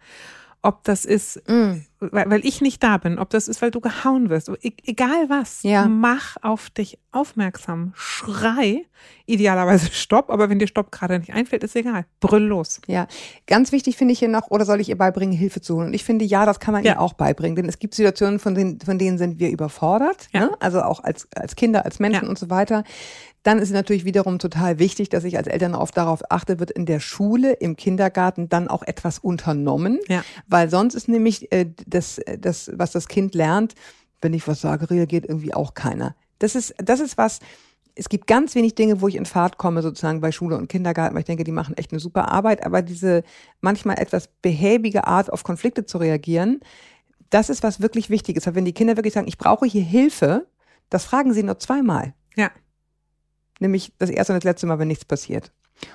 ob 0.62 0.84
das 0.84 1.06
ist, 1.06 1.42
mm, 1.50 1.82
weil, 2.02 2.30
weil 2.30 2.46
ich 2.46 2.62
nicht 2.62 2.82
da 2.84 2.98
bin, 2.98 3.20
ob 3.20 3.30
das 3.30 3.48
ist, 3.48 3.62
weil 3.62 3.72
du 3.72 3.80
gehauen 3.80 4.30
wirst, 4.30 4.50
e 4.50 4.72
egal 4.86 5.30
was, 5.30 5.62
Ja. 5.64 5.86
mach 5.88 6.36
auf 6.42 6.70
dich 6.72 6.98
aufmerksam, 7.12 7.94
schrei, 7.96 8.86
idealerweise 9.28 9.92
Stopp, 9.92 10.30
aber 10.30 10.50
wenn 10.50 10.60
dir 10.60 10.68
Stopp 10.68 10.92
gerade 10.92 11.20
nicht 11.20 11.34
einfällt, 11.34 11.64
ist 11.64 11.76
egal, 11.76 12.06
brüll 12.20 12.44
los. 12.44 12.82
ja. 12.88 13.08
Ganz 13.48 13.72
wichtig 13.72 13.98
finde 13.98 14.14
ich 14.14 14.20
hier 14.20 14.28
noch, 14.30 14.50
oder 14.50 14.66
soll 14.66 14.80
ich 14.82 14.90
ihr 14.90 14.98
beibringen, 14.98 15.38
Hilfe 15.38 15.62
zu 15.62 15.76
holen? 15.76 15.88
Und 15.88 15.94
ich 15.94 16.04
finde, 16.04 16.26
ja, 16.26 16.46
das 16.46 16.60
kann 16.60 16.74
man 16.74 16.84
Ja. 16.84 16.94
ihr 16.94 17.02
auch 17.02 17.14
beibringen, 17.14 17.56
denn 17.56 17.70
es 17.70 17.80
gibt 17.80 17.94
Situationen, 17.96 18.40
von 18.40 18.56
denen, 18.56 18.80
von 18.82 18.98
denen 18.98 19.18
sind 19.18 19.40
wir 19.40 19.50
überfordert, 19.52 20.28
Ja. 20.34 20.42
ne? 20.42 20.52
also 20.60 20.82
auch 20.82 21.04
als, 21.04 21.28
als 21.36 21.56
Kinder, 21.56 21.86
als 21.86 22.00
Menschen 22.00 22.24
Ja. 22.24 22.30
und 22.30 22.38
so 22.40 22.50
weiter. 22.50 22.84
Dann 23.44 23.58
ist 23.58 23.70
es 23.70 23.74
natürlich 23.74 24.06
wiederum 24.06 24.38
total 24.38 24.78
wichtig, 24.78 25.10
dass 25.10 25.24
ich 25.24 25.36
als 25.36 25.48
Eltern 25.48 25.74
oft 25.74 25.98
darauf 25.98 26.22
achte, 26.30 26.60
wird 26.60 26.70
in 26.70 26.86
der 26.86 27.00
Schule, 27.00 27.54
im 27.54 27.76
Kindergarten 27.76 28.50
dann 28.50 28.68
auch 28.68 28.84
etwas 28.84 29.18
unternommen, 29.18 29.98
Ja. 30.08 30.24
weil 30.48 30.70
sonst 30.70 30.94
ist 30.94 31.08
nämlich 31.08 31.52
äh, 31.52 31.66
das, 31.94 32.20
das, 32.40 32.72
was 32.76 32.92
das 32.92 33.08
Kind 33.08 33.36
lernt, 33.36 33.76
wenn 34.22 34.34
ich 34.34 34.48
was 34.48 34.62
sage, 34.62 34.90
reagiert 34.90 35.26
irgendwie 35.26 35.54
auch 35.54 35.74
keiner. 35.74 36.16
Das 36.40 36.56
ist, 36.56 36.74
das 36.78 37.00
ist 37.00 37.18
was, 37.18 37.40
es 37.96 38.10
gibt 38.10 38.28
ganz 38.28 38.56
wenig 38.56 38.76
Dinge, 38.76 39.02
wo 39.02 39.08
ich 39.08 39.16
in 39.16 39.26
Fahrt 39.26 39.58
komme, 39.58 39.82
sozusagen 39.82 40.22
bei 40.22 40.32
Schule 40.32 40.58
und 40.58 40.70
Kindergarten, 40.70 41.14
weil 41.14 41.22
ich 41.22 41.28
denke, 41.28 41.44
die 41.44 41.52
machen 41.52 41.78
echt 41.78 41.92
eine 41.92 42.00
super 42.00 42.32
Arbeit, 42.32 42.66
aber 42.66 42.82
diese 42.82 43.24
manchmal 43.60 44.00
etwas 44.00 44.28
behäbige 44.42 45.08
Art, 45.08 45.32
auf 45.32 45.44
Konflikte 45.44 45.86
zu 45.86 45.98
reagieren, 45.98 46.62
das 47.30 47.50
ist 47.50 47.64
was 47.64 47.82
wirklich 47.82 48.10
Wichtiges. 48.10 48.46
Weil 48.46 48.56
wenn 48.56 48.66
die 48.66 48.74
Kinder 48.74 48.98
wirklich 48.98 49.14
sagen, 49.14 49.28
ich 49.28 49.38
brauche 49.38 49.66
hier 49.66 49.84
Hilfe, 49.84 50.48
das 50.90 51.06
fragen 51.06 51.34
sie 51.34 51.44
nur 51.44 51.60
zweimal. 51.60 52.14
Ja. 52.36 52.52
Nämlich 53.60 53.94
das 54.00 54.10
erste 54.10 54.34
und 54.34 54.44
das 54.44 54.50
letzte 54.50 54.68
Mal, 54.68 54.80
wenn 54.80 54.88
nichts 54.88 55.06
passiert. 55.06 55.52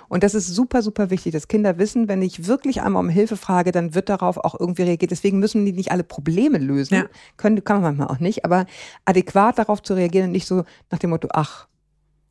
Und 0.08 0.22
das 0.22 0.34
ist 0.34 0.48
super, 0.48 0.82
super 0.82 1.10
wichtig, 1.10 1.32
dass 1.32 1.48
Kinder 1.48 1.78
wissen, 1.78 2.08
wenn 2.08 2.22
ich 2.22 2.46
wirklich 2.46 2.82
einmal 2.82 3.02
um 3.02 3.08
Hilfe 3.08 3.36
frage, 3.36 3.72
dann 3.72 3.94
wird 3.94 4.08
darauf 4.08 4.38
auch 4.38 4.58
irgendwie 4.58 4.82
reagiert. 4.82 5.10
Deswegen 5.10 5.38
müssen 5.38 5.64
die 5.64 5.72
nicht 5.72 5.92
alle 5.92 6.04
Probleme 6.04 6.58
lösen. 6.58 6.94
Ja. 6.94 7.04
Können, 7.36 7.62
kann 7.64 7.82
man 7.82 7.96
manchmal 7.96 8.16
auch 8.16 8.20
nicht, 8.20 8.44
aber 8.44 8.66
adäquat 9.04 9.58
darauf 9.58 9.82
zu 9.82 9.94
reagieren 9.94 10.26
und 10.26 10.32
nicht 10.32 10.46
so 10.46 10.64
nach 10.90 10.98
dem 10.98 11.10
Motto, 11.10 11.28
ach, 11.32 11.68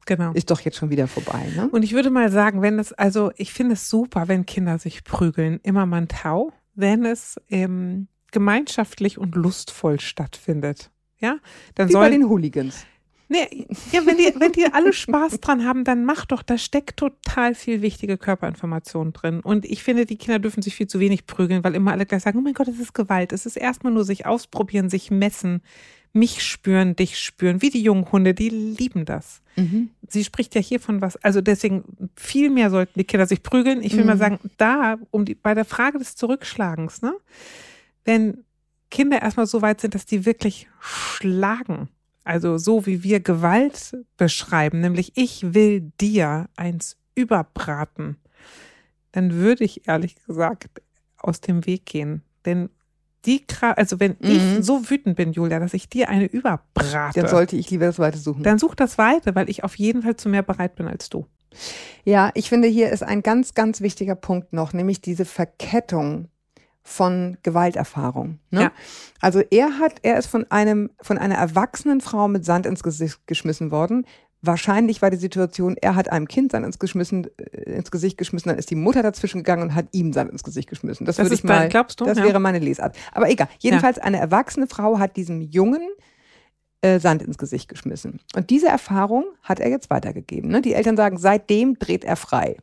Genau. 0.06 0.34
Ist 0.34 0.52
doch 0.52 0.60
jetzt 0.62 0.78
schon 0.78 0.92
wieder 0.92 1.08
vorbei. 1.08 1.52
Ne? 1.56 1.68
Und 1.72 1.84
ich 1.84 1.94
würde 1.94 2.12
mal 2.12 2.32
sagen, 2.32 2.62
wenn 2.62 2.78
es, 2.78 2.94
also 2.94 3.32
ich 3.38 3.52
finde 3.52 3.74
es 3.74 3.90
super, 3.90 4.28
wenn 4.28 4.46
Kinder 4.46 4.78
sich 4.78 5.04
prügeln, 5.04 5.60
immer 5.64 5.88
man 5.88 6.08
tau, 6.08 6.52
wenn 6.76 7.06
es 7.06 7.42
ähm, 7.50 8.08
gemeinschaftlich 8.32 9.18
und 9.18 9.36
lustvoll 9.36 10.00
stattfindet. 10.00 10.92
Ja, 11.18 11.38
dann 11.74 11.88
Wie 11.88 11.94
soll, 11.94 12.06
bei 12.06 12.10
den 12.12 12.30
Hooligans. 12.30 12.86
Nee, 13.28 13.66
ja, 13.92 14.06
wenn 14.06 14.18
die, 14.18 14.34
wenn 14.38 14.52
die 14.52 14.66
alle 14.72 14.94
Spaß 14.94 15.40
dran 15.40 15.66
haben, 15.66 15.84
dann 15.84 16.06
mach 16.06 16.26
doch, 16.26 16.44
da 16.44 16.58
steckt 16.58 16.98
total 16.98 17.56
viel 17.56 17.82
wichtige 17.82 18.18
Körperinformation 18.18 19.14
drin. 19.14 19.40
Und 19.40 19.66
ich 19.66 19.84
finde, 19.84 20.06
die 20.06 20.18
Kinder 20.18 20.38
dürfen 20.38 20.62
sich 20.62 20.76
viel 20.76 20.88
zu 20.88 21.00
wenig 21.00 21.26
prügeln, 21.26 21.64
weil 21.64 21.74
immer 21.74 21.92
alle 21.92 22.06
gleich 22.06 22.22
sagen, 22.22 22.38
oh 22.38 22.42
mein 22.42 22.54
Gott, 22.54 22.68
es 22.68 22.80
ist 22.80 22.94
Gewalt. 22.94 23.34
Es 23.34 23.46
ist 23.46 23.58
erstmal 23.58 23.94
nur 23.94 24.06
sich 24.06 24.26
ausprobieren, 24.28 24.90
sich 24.90 25.10
messen, 25.10 25.62
mich 26.14 26.44
spüren, 26.44 26.96
dich 26.96 27.20
spüren, 27.20 27.62
wie 27.62 27.70
die 27.70 27.82
jungen 27.82 28.12
Hunde, 28.12 28.34
die 28.34 28.50
lieben 28.50 29.06
das. 29.06 29.42
Mhm. 29.56 29.90
Sie 30.08 30.24
spricht 30.24 30.56
ja 30.56 30.62
hier 30.62 30.80
von 30.80 31.02
was, 31.02 31.18
also 31.18 31.42
deswegen 31.42 31.84
viel 32.16 32.50
mehr 32.50 32.70
sollten 32.70 32.98
die 32.98 33.06
Kinder 33.06 33.26
sich 33.26 33.44
prügeln. 33.44 33.84
Ich 33.84 33.94
will 33.94 34.02
mhm. 34.02 34.08
mal 34.08 34.18
sagen, 34.18 34.40
da, 34.58 34.98
um 35.12 35.26
die, 35.26 35.36
bei 35.36 35.54
der 35.54 35.66
Frage 35.66 35.98
des 35.98 36.16
Zurückschlagens, 36.16 37.02
ne, 37.02 37.14
wenn 38.06 38.46
Kinder 38.92 39.22
erstmal 39.22 39.46
so 39.46 39.62
weit 39.62 39.82
sind, 39.82 39.94
dass 39.94 40.06
die 40.06 40.26
wirklich 40.26 40.68
schlagen, 40.80 41.90
also 42.26 42.58
so 42.58 42.86
wie 42.86 43.04
wir 43.04 43.22
Gewalt 43.22 43.96
beschreiben, 44.18 44.82
nämlich 44.82 45.14
ich 45.16 45.54
will 45.54 45.92
dir 46.02 46.50
eins 46.58 46.98
überbraten, 47.14 48.18
dann 49.14 49.34
würde 49.34 49.64
ich 49.64 49.88
ehrlich 49.88 50.16
gesagt 50.26 50.82
aus 51.18 51.40
dem 51.40 51.66
Weg 51.66 51.86
gehen. 51.86 52.24
Denn 52.46 52.70
die, 53.26 53.46
also 53.62 54.00
wenn 54.00 54.18
mhm. 54.20 54.58
ich 54.58 54.66
so 54.66 54.90
wütend 54.90 55.16
bin, 55.16 55.34
Julia, 55.34 55.60
dass 55.60 55.74
ich 55.74 55.88
dir 55.88 56.10
eine 56.10 56.26
überbrate, 56.26 57.20
dann 57.20 57.30
sollte 57.30 57.56
ich 57.56 57.70
lieber 57.70 57.86
das 57.86 58.00
Weite 58.00 58.18
suchen. 58.18 58.44
Dann 58.44 58.60
such 58.60 58.76
das 58.76 58.98
Weite, 58.98 59.36
weil 59.36 59.50
ich 59.50 59.64
auf 59.64 59.76
jeden 59.76 60.02
Fall 60.02 60.16
zu 60.16 60.28
mehr 60.28 60.44
bereit 60.44 60.76
bin 60.76 60.88
als 60.88 61.10
du. 61.10 61.28
Ja, 62.04 62.32
ich 62.34 62.50
finde, 62.50 62.68
hier 62.68 62.90
ist 62.90 63.04
ein 63.04 63.22
ganz, 63.22 63.54
ganz 63.54 63.82
wichtiger 63.82 64.16
Punkt 64.16 64.52
noch, 64.52 64.74
nämlich 64.74 65.02
diese 65.02 65.26
Verkettung 65.26 66.28
von 66.88 67.38
Gewalterfahrung. 67.42 68.38
Ne? 68.52 68.62
Ja. 68.62 68.72
Also 69.20 69.42
er 69.50 69.80
hat, 69.80 69.96
er 70.04 70.20
ist 70.20 70.28
von 70.28 70.46
einem, 70.52 70.92
von 71.02 71.18
einer 71.18 71.34
erwachsenen 71.34 72.00
Frau 72.00 72.28
mit 72.28 72.46
Sand 72.46 72.68
ins 72.68 72.84
Gesicht 72.84 73.26
geschmissen 73.26 73.72
worden. 73.72 74.06
Wahrscheinlich 74.44 75.02
war 75.02 75.10
die 75.10 75.18
Situation, 75.18 75.76
er 75.82 75.96
hat 75.96 76.12
einem 76.12 76.28
Kind 76.28 76.52
Sand 76.52 76.64
ins, 76.64 76.78
geschmissen, 76.78 77.28
äh, 77.38 77.72
ins 77.72 77.90
Gesicht 77.90 78.20
geschmissen, 78.20 78.50
dann 78.50 78.60
ist 78.60 78.70
die 78.70 78.76
Mutter 78.76 79.02
dazwischen 79.02 79.40
gegangen 79.40 79.64
und 79.64 79.76
hat 79.76 79.88
ihm 79.94 80.14
Sand 80.14 80.32
ins 80.32 80.44
Gesicht 80.44 80.70
geschmissen. 80.70 81.08
Das, 81.08 81.16
das 81.16 81.26
würde 81.26 81.36
ich 81.36 81.44
mal, 81.44 81.68
glaubst 81.70 82.00
du? 82.00 82.06
Das 82.06 82.20
ja. 82.20 82.24
wäre 82.24 82.40
meine 82.40 82.60
Lesart. 82.60 82.96
Aber 83.12 83.32
egal. 83.32 83.50
Jedenfalls 83.58 83.98
ja. 83.98 84.04
eine 84.04 84.20
erwachsene 84.20 84.68
Frau 84.68 85.00
hat 85.00 85.18
diesem 85.18 85.42
Jungen 85.42 85.82
äh, 86.82 87.00
Sand 87.00 87.24
ins 87.24 87.40
Gesicht 87.40 87.68
geschmissen. 87.68 88.20
Und 88.36 88.52
diese 88.52 88.68
Erfahrung 88.68 89.26
hat 89.42 89.60
er 89.60 89.72
jetzt 89.72 89.90
weitergegeben. 89.90 90.52
Ne? 90.52 90.62
Die 90.62 90.76
Eltern 90.76 90.98
sagen, 90.98 91.18
seitdem 91.18 91.80
dreht 91.80 92.04
er 92.04 92.16
frei. 92.16 92.58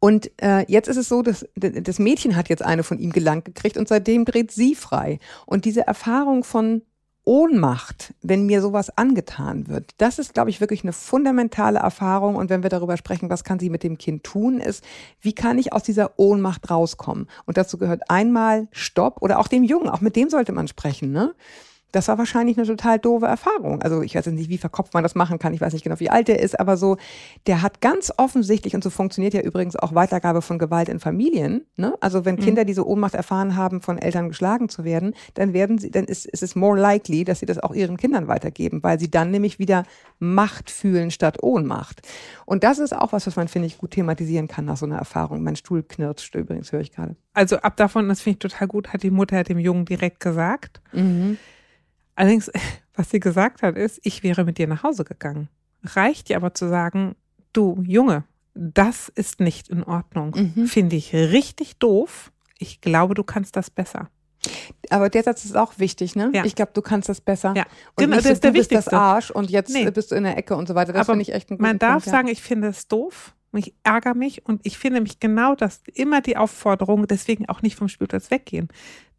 Und 0.00 0.30
äh, 0.42 0.64
jetzt 0.68 0.88
ist 0.88 0.96
es 0.96 1.08
so, 1.08 1.22
dass 1.22 1.46
das 1.56 1.98
Mädchen 1.98 2.36
hat 2.36 2.48
jetzt 2.48 2.62
eine 2.62 2.82
von 2.82 2.98
ihm 2.98 3.12
gelangt 3.12 3.44
gekriegt 3.44 3.76
und 3.76 3.88
seitdem 3.88 4.24
dreht 4.24 4.50
sie 4.50 4.74
frei. 4.74 5.18
Und 5.46 5.64
diese 5.64 5.86
Erfahrung 5.86 6.44
von 6.44 6.82
Ohnmacht, 7.28 8.14
wenn 8.22 8.46
mir 8.46 8.62
sowas 8.62 8.96
angetan 8.96 9.68
wird, 9.68 9.92
das 9.98 10.18
ist, 10.18 10.32
glaube 10.32 10.48
ich, 10.48 10.62
wirklich 10.62 10.82
eine 10.82 10.94
fundamentale 10.94 11.78
Erfahrung. 11.78 12.36
Und 12.36 12.48
wenn 12.48 12.62
wir 12.62 12.70
darüber 12.70 12.96
sprechen, 12.96 13.28
was 13.28 13.44
kann 13.44 13.58
sie 13.58 13.68
mit 13.68 13.82
dem 13.82 13.98
Kind 13.98 14.24
tun, 14.24 14.60
ist, 14.60 14.82
wie 15.20 15.34
kann 15.34 15.58
ich 15.58 15.74
aus 15.74 15.82
dieser 15.82 16.18
Ohnmacht 16.18 16.70
rauskommen? 16.70 17.28
Und 17.44 17.58
dazu 17.58 17.76
gehört 17.76 18.08
einmal 18.08 18.68
Stopp 18.72 19.20
oder 19.20 19.40
auch 19.40 19.48
dem 19.48 19.62
Jungen, 19.62 19.90
auch 19.90 20.00
mit 20.00 20.16
dem 20.16 20.30
sollte 20.30 20.52
man 20.52 20.68
sprechen, 20.68 21.12
ne? 21.12 21.34
Das 21.92 22.08
war 22.08 22.18
wahrscheinlich 22.18 22.58
eine 22.58 22.66
total 22.66 22.98
doofe 22.98 23.26
Erfahrung. 23.26 23.80
Also 23.80 24.02
ich 24.02 24.14
weiß 24.14 24.26
nicht, 24.26 24.50
wie 24.50 24.58
verkopft 24.58 24.92
man 24.92 25.02
das 25.02 25.14
machen 25.14 25.38
kann. 25.38 25.54
Ich 25.54 25.60
weiß 25.60 25.72
nicht 25.72 25.82
genau, 25.82 25.98
wie 26.00 26.10
alt 26.10 26.28
der 26.28 26.40
ist, 26.40 26.60
aber 26.60 26.76
so, 26.76 26.98
der 27.46 27.62
hat 27.62 27.80
ganz 27.80 28.12
offensichtlich, 28.16 28.74
und 28.74 28.84
so 28.84 28.90
funktioniert 28.90 29.32
ja 29.32 29.40
übrigens 29.40 29.74
auch 29.76 29.94
Weitergabe 29.94 30.42
von 30.42 30.58
Gewalt 30.58 30.88
in 30.90 31.00
Familien. 31.00 31.66
Ne? 31.76 31.94
Also 32.00 32.24
wenn 32.26 32.34
mhm. 32.36 32.40
Kinder 32.40 32.64
diese 32.66 32.86
Ohnmacht 32.86 33.14
erfahren 33.14 33.56
haben, 33.56 33.80
von 33.80 33.96
Eltern 33.96 34.28
geschlagen 34.28 34.68
zu 34.68 34.84
werden, 34.84 35.14
dann 35.34 35.54
werden 35.54 35.78
sie, 35.78 35.90
dann 35.90 36.04
ist, 36.04 36.26
ist 36.26 36.42
es 36.42 36.54
more 36.54 36.78
likely, 36.78 37.24
dass 37.24 37.40
sie 37.40 37.46
das 37.46 37.58
auch 37.58 37.74
ihren 37.74 37.96
Kindern 37.96 38.28
weitergeben, 38.28 38.82
weil 38.82 39.00
sie 39.00 39.10
dann 39.10 39.30
nämlich 39.30 39.58
wieder 39.58 39.84
Macht 40.18 40.70
fühlen 40.70 41.10
statt 41.10 41.42
Ohnmacht. 41.42 42.02
Und 42.44 42.64
das 42.64 42.78
ist 42.78 42.94
auch 42.94 43.12
was, 43.12 43.26
was 43.26 43.36
man, 43.36 43.48
finde 43.48 43.66
ich, 43.66 43.78
gut 43.78 43.92
thematisieren 43.92 44.48
kann 44.48 44.66
nach 44.66 44.76
so 44.76 44.84
einer 44.84 44.98
Erfahrung. 44.98 45.42
Mein 45.42 45.56
Stuhl 45.56 45.82
knirscht 45.82 46.34
übrigens, 46.34 46.70
höre 46.72 46.80
ich 46.80 46.92
gerade. 46.92 47.16
Also 47.32 47.56
ab 47.58 47.76
davon, 47.76 48.08
das 48.08 48.20
finde 48.20 48.34
ich 48.34 48.50
total 48.50 48.68
gut, 48.68 48.92
hat 48.92 49.02
die 49.02 49.10
Mutter 49.10 49.42
dem 49.44 49.58
Jungen 49.58 49.86
direkt 49.86 50.20
gesagt. 50.20 50.82
Mhm 50.92 51.38
Allerdings, 52.18 52.50
was 52.94 53.10
sie 53.10 53.20
gesagt 53.20 53.62
hat, 53.62 53.76
ist, 53.76 54.00
ich 54.02 54.22
wäre 54.22 54.44
mit 54.44 54.58
dir 54.58 54.66
nach 54.66 54.82
Hause 54.82 55.04
gegangen. 55.04 55.48
Reicht 55.84 56.28
dir 56.28 56.36
aber 56.36 56.52
zu 56.52 56.68
sagen, 56.68 57.14
du 57.52 57.80
Junge, 57.86 58.24
das 58.54 59.08
ist 59.08 59.38
nicht 59.40 59.68
in 59.68 59.84
Ordnung. 59.84 60.34
Mhm. 60.34 60.66
Finde 60.66 60.96
ich 60.96 61.14
richtig 61.14 61.78
doof. 61.78 62.32
Ich 62.58 62.80
glaube, 62.80 63.14
du 63.14 63.22
kannst 63.22 63.54
das 63.54 63.70
besser. 63.70 64.10
Aber 64.90 65.10
der 65.10 65.22
Satz 65.22 65.44
ist 65.44 65.56
auch 65.56 65.78
wichtig, 65.78 66.16
ne? 66.16 66.30
Ja. 66.34 66.44
Ich 66.44 66.56
glaube, 66.56 66.72
du 66.74 66.82
kannst 66.82 67.08
das 67.08 67.20
besser. 67.20 67.54
Ja. 67.56 67.64
Und 67.94 68.04
genau, 68.04 68.16
das 68.16 68.26
ist 68.26 68.42
der 68.42 68.50
du 68.50 68.58
bist 68.58 68.72
das 68.72 68.88
Arsch 68.88 69.30
und 69.30 69.48
jetzt 69.48 69.72
nee. 69.72 69.88
bist 69.90 70.10
du 70.10 70.16
in 70.16 70.24
der 70.24 70.36
Ecke 70.36 70.56
und 70.56 70.66
so 70.66 70.74
weiter. 70.74 70.92
Das 70.92 71.06
finde 71.06 71.22
ich 71.22 71.32
echt 71.32 71.50
ein 71.50 71.58
Man 71.60 71.78
darf 71.78 72.02
Punkt, 72.04 72.08
sagen, 72.08 72.26
ja. 72.26 72.32
ich 72.32 72.42
finde 72.42 72.68
es 72.68 72.88
doof. 72.88 73.34
Und 73.50 73.60
ich 73.60 73.74
ärgere 73.82 74.14
mich 74.14 74.44
und 74.44 74.60
ich 74.64 74.76
finde 74.76 75.00
mich 75.00 75.20
genau 75.20 75.54
das, 75.54 75.80
immer 75.94 76.20
die 76.20 76.36
Aufforderung, 76.36 77.06
deswegen 77.06 77.48
auch 77.48 77.62
nicht 77.62 77.76
vom 77.76 77.88
Spielplatz 77.88 78.30
weggehen. 78.30 78.68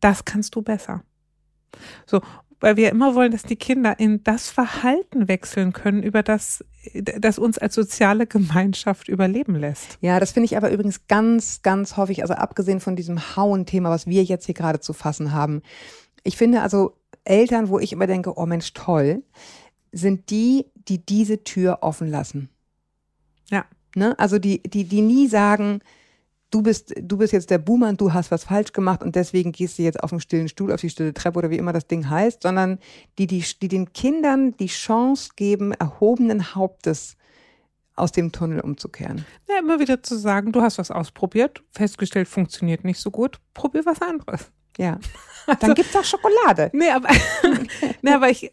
Das 0.01 0.23
kannst 0.23 0.53
du 0.53 0.61
besser. 0.61 1.03
So, 2.05 2.21
weil 2.59 2.77
wir 2.77 2.89
immer 2.89 3.15
wollen, 3.15 3.31
dass 3.31 3.43
die 3.43 3.55
Kinder 3.55 3.99
in 3.99 4.23
das 4.23 4.49
Verhalten 4.49 5.27
wechseln 5.27 5.73
können, 5.73 6.03
über 6.03 6.23
das, 6.23 6.63
das 6.93 7.39
uns 7.39 7.57
als 7.57 7.75
soziale 7.75 8.27
Gemeinschaft 8.27 9.07
überleben 9.07 9.55
lässt. 9.55 9.97
Ja, 10.01 10.19
das 10.19 10.31
finde 10.31 10.45
ich 10.45 10.57
aber 10.57 10.71
übrigens 10.71 11.07
ganz, 11.07 11.61
ganz 11.61 11.97
häufig, 11.97 12.21
also 12.21 12.33
abgesehen 12.33 12.79
von 12.79 12.95
diesem 12.95 13.35
Hauen-Thema, 13.35 13.89
was 13.89 14.07
wir 14.07 14.23
jetzt 14.23 14.45
hier 14.45 14.55
gerade 14.55 14.79
zu 14.79 14.93
fassen 14.93 15.31
haben. 15.31 15.61
Ich 16.23 16.37
finde 16.37 16.61
also 16.61 16.97
Eltern, 17.23 17.69
wo 17.69 17.79
ich 17.79 17.93
immer 17.93 18.07
denke, 18.07 18.37
oh 18.37 18.45
Mensch, 18.45 18.73
toll, 18.73 19.23
sind 19.91 20.29
die, 20.29 20.65
die 20.75 21.05
diese 21.05 21.43
Tür 21.43 21.79
offen 21.81 22.09
lassen. 22.09 22.49
Ja. 23.49 23.65
Ne? 23.95 24.17
Also 24.19 24.37
die, 24.37 24.61
die, 24.63 24.83
die 24.83 25.01
nie 25.01 25.27
sagen, 25.27 25.81
du 26.51 26.61
bist, 26.61 26.93
du 26.99 27.17
bist 27.17 27.33
jetzt 27.33 27.49
der 27.49 27.57
Boomer 27.57 27.89
und 27.89 28.01
du 28.01 28.13
hast 28.13 28.31
was 28.31 28.45
falsch 28.45 28.73
gemacht 28.73 29.03
und 29.03 29.15
deswegen 29.15 29.51
gehst 29.51 29.77
du 29.77 29.83
jetzt 29.83 30.01
auf 30.01 30.09
den 30.09 30.19
stillen 30.19 30.47
Stuhl, 30.47 30.71
auf 30.71 30.81
die 30.81 30.89
stille 30.89 31.13
Treppe 31.13 31.39
oder 31.39 31.49
wie 31.49 31.57
immer 31.57 31.73
das 31.73 31.87
Ding 31.87 32.09
heißt, 32.09 32.43
sondern 32.43 32.79
die, 33.17 33.27
die, 33.27 33.43
die 33.61 33.67
den 33.67 33.93
Kindern 33.93 34.55
die 34.57 34.67
Chance 34.67 35.31
geben, 35.35 35.73
erhobenen 35.73 36.55
Hauptes 36.55 37.15
aus 37.95 38.11
dem 38.11 38.31
Tunnel 38.31 38.61
umzukehren. 38.61 39.25
Ja, 39.47 39.59
immer 39.59 39.79
wieder 39.79 40.01
zu 40.01 40.17
sagen, 40.17 40.51
du 40.51 40.61
hast 40.61 40.77
was 40.77 40.89
ausprobiert, 40.89 41.61
festgestellt, 41.71 42.27
funktioniert 42.27 42.83
nicht 42.83 42.99
so 42.99 43.11
gut, 43.11 43.39
probier 43.53 43.85
was 43.85 44.01
anderes. 44.01 44.51
Ja. 44.77 44.99
Dann 45.59 45.73
gibt's 45.73 45.95
auch 45.95 46.03
Schokolade. 46.03 46.69
Nee, 46.73 46.89
aber, 46.91 47.09
nee, 48.01 48.11
aber 48.11 48.29
ich, 48.29 48.51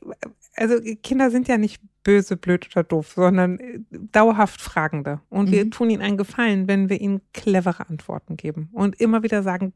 also 0.57 0.77
Kinder 1.03 1.31
sind 1.31 1.49
ja 1.49 1.59
nicht 1.59 1.81
böse, 2.03 2.37
blöd 2.37 2.69
oder 2.73 2.85
doof, 2.85 3.13
sondern 3.15 3.59
äh, 3.59 3.81
dauerhaft 3.91 4.61
Fragende. 4.61 5.21
Und 5.29 5.49
mhm. 5.49 5.53
wir 5.53 5.71
tun 5.71 5.91
ihnen 5.91 6.03
einen 6.03 6.17
Gefallen, 6.17 6.69
wenn 6.69 6.89
wir 6.89 7.01
ihnen 7.01 7.21
clevere 7.33 7.89
Antworten 7.89 8.37
geben 8.37 8.71
und 8.73 9.01
immer 9.01 9.23
wieder 9.23 9.43
sagen, 9.43 9.73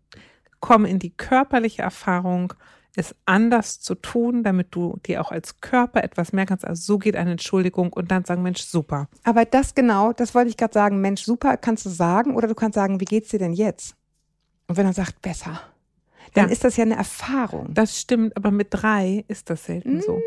komm 0.60 0.84
in 0.84 0.98
die 0.98 1.10
körperliche 1.10 1.82
Erfahrung, 1.82 2.54
es 2.96 3.14
anders 3.24 3.80
zu 3.80 3.94
tun, 3.94 4.42
damit 4.42 4.68
du 4.72 4.98
dir 5.06 5.20
auch 5.20 5.30
als 5.30 5.60
Körper 5.60 6.02
etwas 6.02 6.32
mehr 6.32 6.46
kannst. 6.46 6.64
Also 6.64 6.82
so 6.82 6.98
geht 6.98 7.16
eine 7.16 7.32
Entschuldigung 7.32 7.92
und 7.92 8.10
dann 8.10 8.24
sagen, 8.24 8.42
Mensch, 8.42 8.62
super. 8.62 9.08
Aber 9.22 9.44
das 9.44 9.74
genau, 9.74 10.12
das 10.12 10.34
wollte 10.34 10.50
ich 10.50 10.56
gerade 10.56 10.74
sagen, 10.74 11.00
Mensch, 11.00 11.22
super 11.22 11.56
kannst 11.56 11.86
du 11.86 11.90
sagen 11.90 12.34
oder 12.34 12.48
du 12.48 12.54
kannst 12.54 12.74
sagen, 12.74 13.00
wie 13.00 13.04
geht's 13.04 13.28
dir 13.30 13.38
denn 13.38 13.52
jetzt? 13.52 13.94
Und 14.66 14.76
wenn 14.76 14.86
er 14.86 14.92
sagt, 14.92 15.22
besser, 15.22 15.60
dann 16.34 16.46
ja. 16.46 16.52
ist 16.52 16.64
das 16.64 16.76
ja 16.76 16.84
eine 16.84 16.96
Erfahrung. 16.96 17.72
Das 17.74 17.98
stimmt, 18.00 18.36
aber 18.36 18.50
mit 18.50 18.68
drei 18.70 19.24
ist 19.28 19.50
das 19.50 19.64
selten 19.64 19.98
mm. 19.98 20.02
so. 20.02 20.20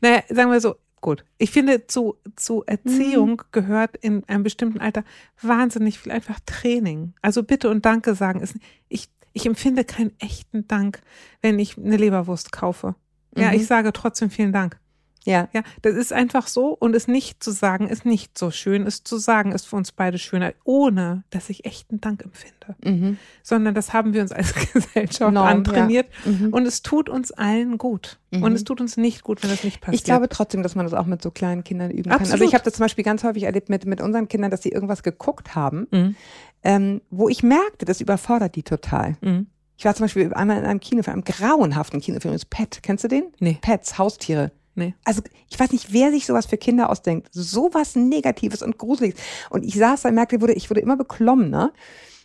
Naja, 0.00 0.22
sagen 0.28 0.50
wir 0.50 0.60
so, 0.60 0.76
gut. 1.04 1.24
Ich 1.36 1.50
finde, 1.50 1.86
zu, 1.86 2.16
zu 2.34 2.64
Erziehung 2.64 3.30
mhm. 3.32 3.40
gehört 3.52 3.96
in 3.98 4.24
einem 4.26 4.42
bestimmten 4.42 4.80
Alter 4.80 5.04
wahnsinnig 5.40 5.98
viel 5.98 6.12
einfach 6.12 6.40
Training. 6.46 7.12
Also 7.20 7.42
bitte 7.42 7.68
und 7.68 7.84
Danke 7.84 8.14
sagen 8.14 8.40
ist, 8.40 8.56
ich, 8.88 9.10
ich 9.34 9.44
empfinde 9.44 9.84
keinen 9.84 10.12
echten 10.18 10.66
Dank, 10.66 11.02
wenn 11.42 11.58
ich 11.58 11.76
eine 11.76 11.98
Leberwurst 11.98 12.52
kaufe. 12.52 12.94
Ja, 13.36 13.48
mhm. 13.48 13.56
ich 13.56 13.66
sage 13.66 13.92
trotzdem 13.92 14.30
vielen 14.30 14.52
Dank. 14.52 14.78
Ja. 15.24 15.48
Ja, 15.52 15.62
das 15.82 15.94
ist 15.94 16.12
einfach 16.12 16.46
so 16.46 16.68
und 16.68 16.94
es 16.94 17.08
nicht 17.08 17.42
zu 17.42 17.50
sagen 17.50 17.88
ist 17.88 18.04
nicht 18.04 18.36
so 18.38 18.50
schön. 18.50 18.86
Es 18.86 19.04
zu 19.04 19.16
sagen 19.16 19.52
ist 19.52 19.66
für 19.66 19.76
uns 19.76 19.90
beide 19.92 20.18
schöner, 20.18 20.52
ohne 20.64 21.24
dass 21.30 21.48
ich 21.50 21.64
echten 21.64 22.00
Dank 22.00 22.22
empfinde. 22.22 22.76
Mhm. 22.84 23.18
Sondern 23.42 23.74
das 23.74 23.92
haben 23.92 24.12
wir 24.12 24.20
uns 24.22 24.32
als 24.32 24.54
Gesellschaft 24.72 25.32
Norm, 25.32 25.46
antrainiert 25.46 26.08
ja. 26.26 26.32
Mhm. 26.32 26.52
und 26.52 26.66
es 26.66 26.82
tut 26.82 27.08
uns 27.08 27.32
allen 27.32 27.78
gut. 27.78 28.18
Und 28.32 28.52
es 28.52 28.64
tut 28.64 28.80
uns 28.80 28.96
nicht 28.96 29.22
gut, 29.22 29.44
wenn 29.44 29.50
das 29.50 29.62
nicht 29.62 29.80
passiert. 29.80 30.00
Ich 30.00 30.04
glaube 30.04 30.28
trotzdem, 30.28 30.64
dass 30.64 30.74
man 30.74 30.84
das 30.84 30.92
auch 30.92 31.06
mit 31.06 31.22
so 31.22 31.30
kleinen 31.30 31.62
Kindern 31.62 31.92
üben 31.92 32.10
kann. 32.10 32.18
Also 32.18 32.32
Absolut. 32.32 32.48
ich 32.48 32.54
habe 32.54 32.64
das 32.64 32.74
zum 32.74 32.82
Beispiel 32.84 33.04
ganz 33.04 33.22
häufig 33.22 33.44
erlebt 33.44 33.68
mit, 33.68 33.86
mit 33.86 34.00
unseren 34.00 34.26
Kindern, 34.26 34.50
dass 34.50 34.62
sie 34.62 34.70
irgendwas 34.70 35.04
geguckt 35.04 35.54
haben, 35.54 35.86
Mhm. 35.92 36.16
ähm, 36.64 37.00
wo 37.10 37.28
ich 37.28 37.44
merkte, 37.44 37.84
das 37.84 38.00
überfordert 38.00 38.56
die 38.56 38.64
total. 38.64 39.16
Mhm. 39.20 39.46
Ich 39.76 39.84
war 39.84 39.94
zum 39.94 40.04
Beispiel 40.04 40.34
einmal 40.34 40.58
in 40.58 40.64
einem 40.64 40.80
Kinofilm, 40.80 41.14
einem 41.14 41.24
grauenhaften 41.24 42.00
Kinofilm, 42.00 42.32
das 42.34 42.42
ist 42.42 42.50
Pet. 42.50 42.80
Kennst 42.82 43.04
du 43.04 43.08
den? 43.08 43.24
Nee. 43.38 43.58
Pets, 43.62 43.98
Haustiere. 43.98 44.50
Nee. 44.76 44.94
Also 45.04 45.22
ich 45.48 45.58
weiß 45.58 45.72
nicht, 45.72 45.92
wer 45.92 46.10
sich 46.10 46.26
sowas 46.26 46.46
für 46.46 46.56
Kinder 46.56 46.90
ausdenkt. 46.90 47.28
Sowas 47.32 47.94
Negatives 47.94 48.62
und 48.62 48.78
Gruseliges. 48.78 49.20
Und 49.50 49.64
ich 49.64 49.74
saß 49.74 50.02
da 50.02 50.08
und 50.08 50.16
merkte, 50.16 50.36
ich 50.36 50.42
wurde, 50.42 50.52
ich 50.54 50.70
wurde 50.70 50.80
immer 50.80 50.96
beklommener. 50.96 51.72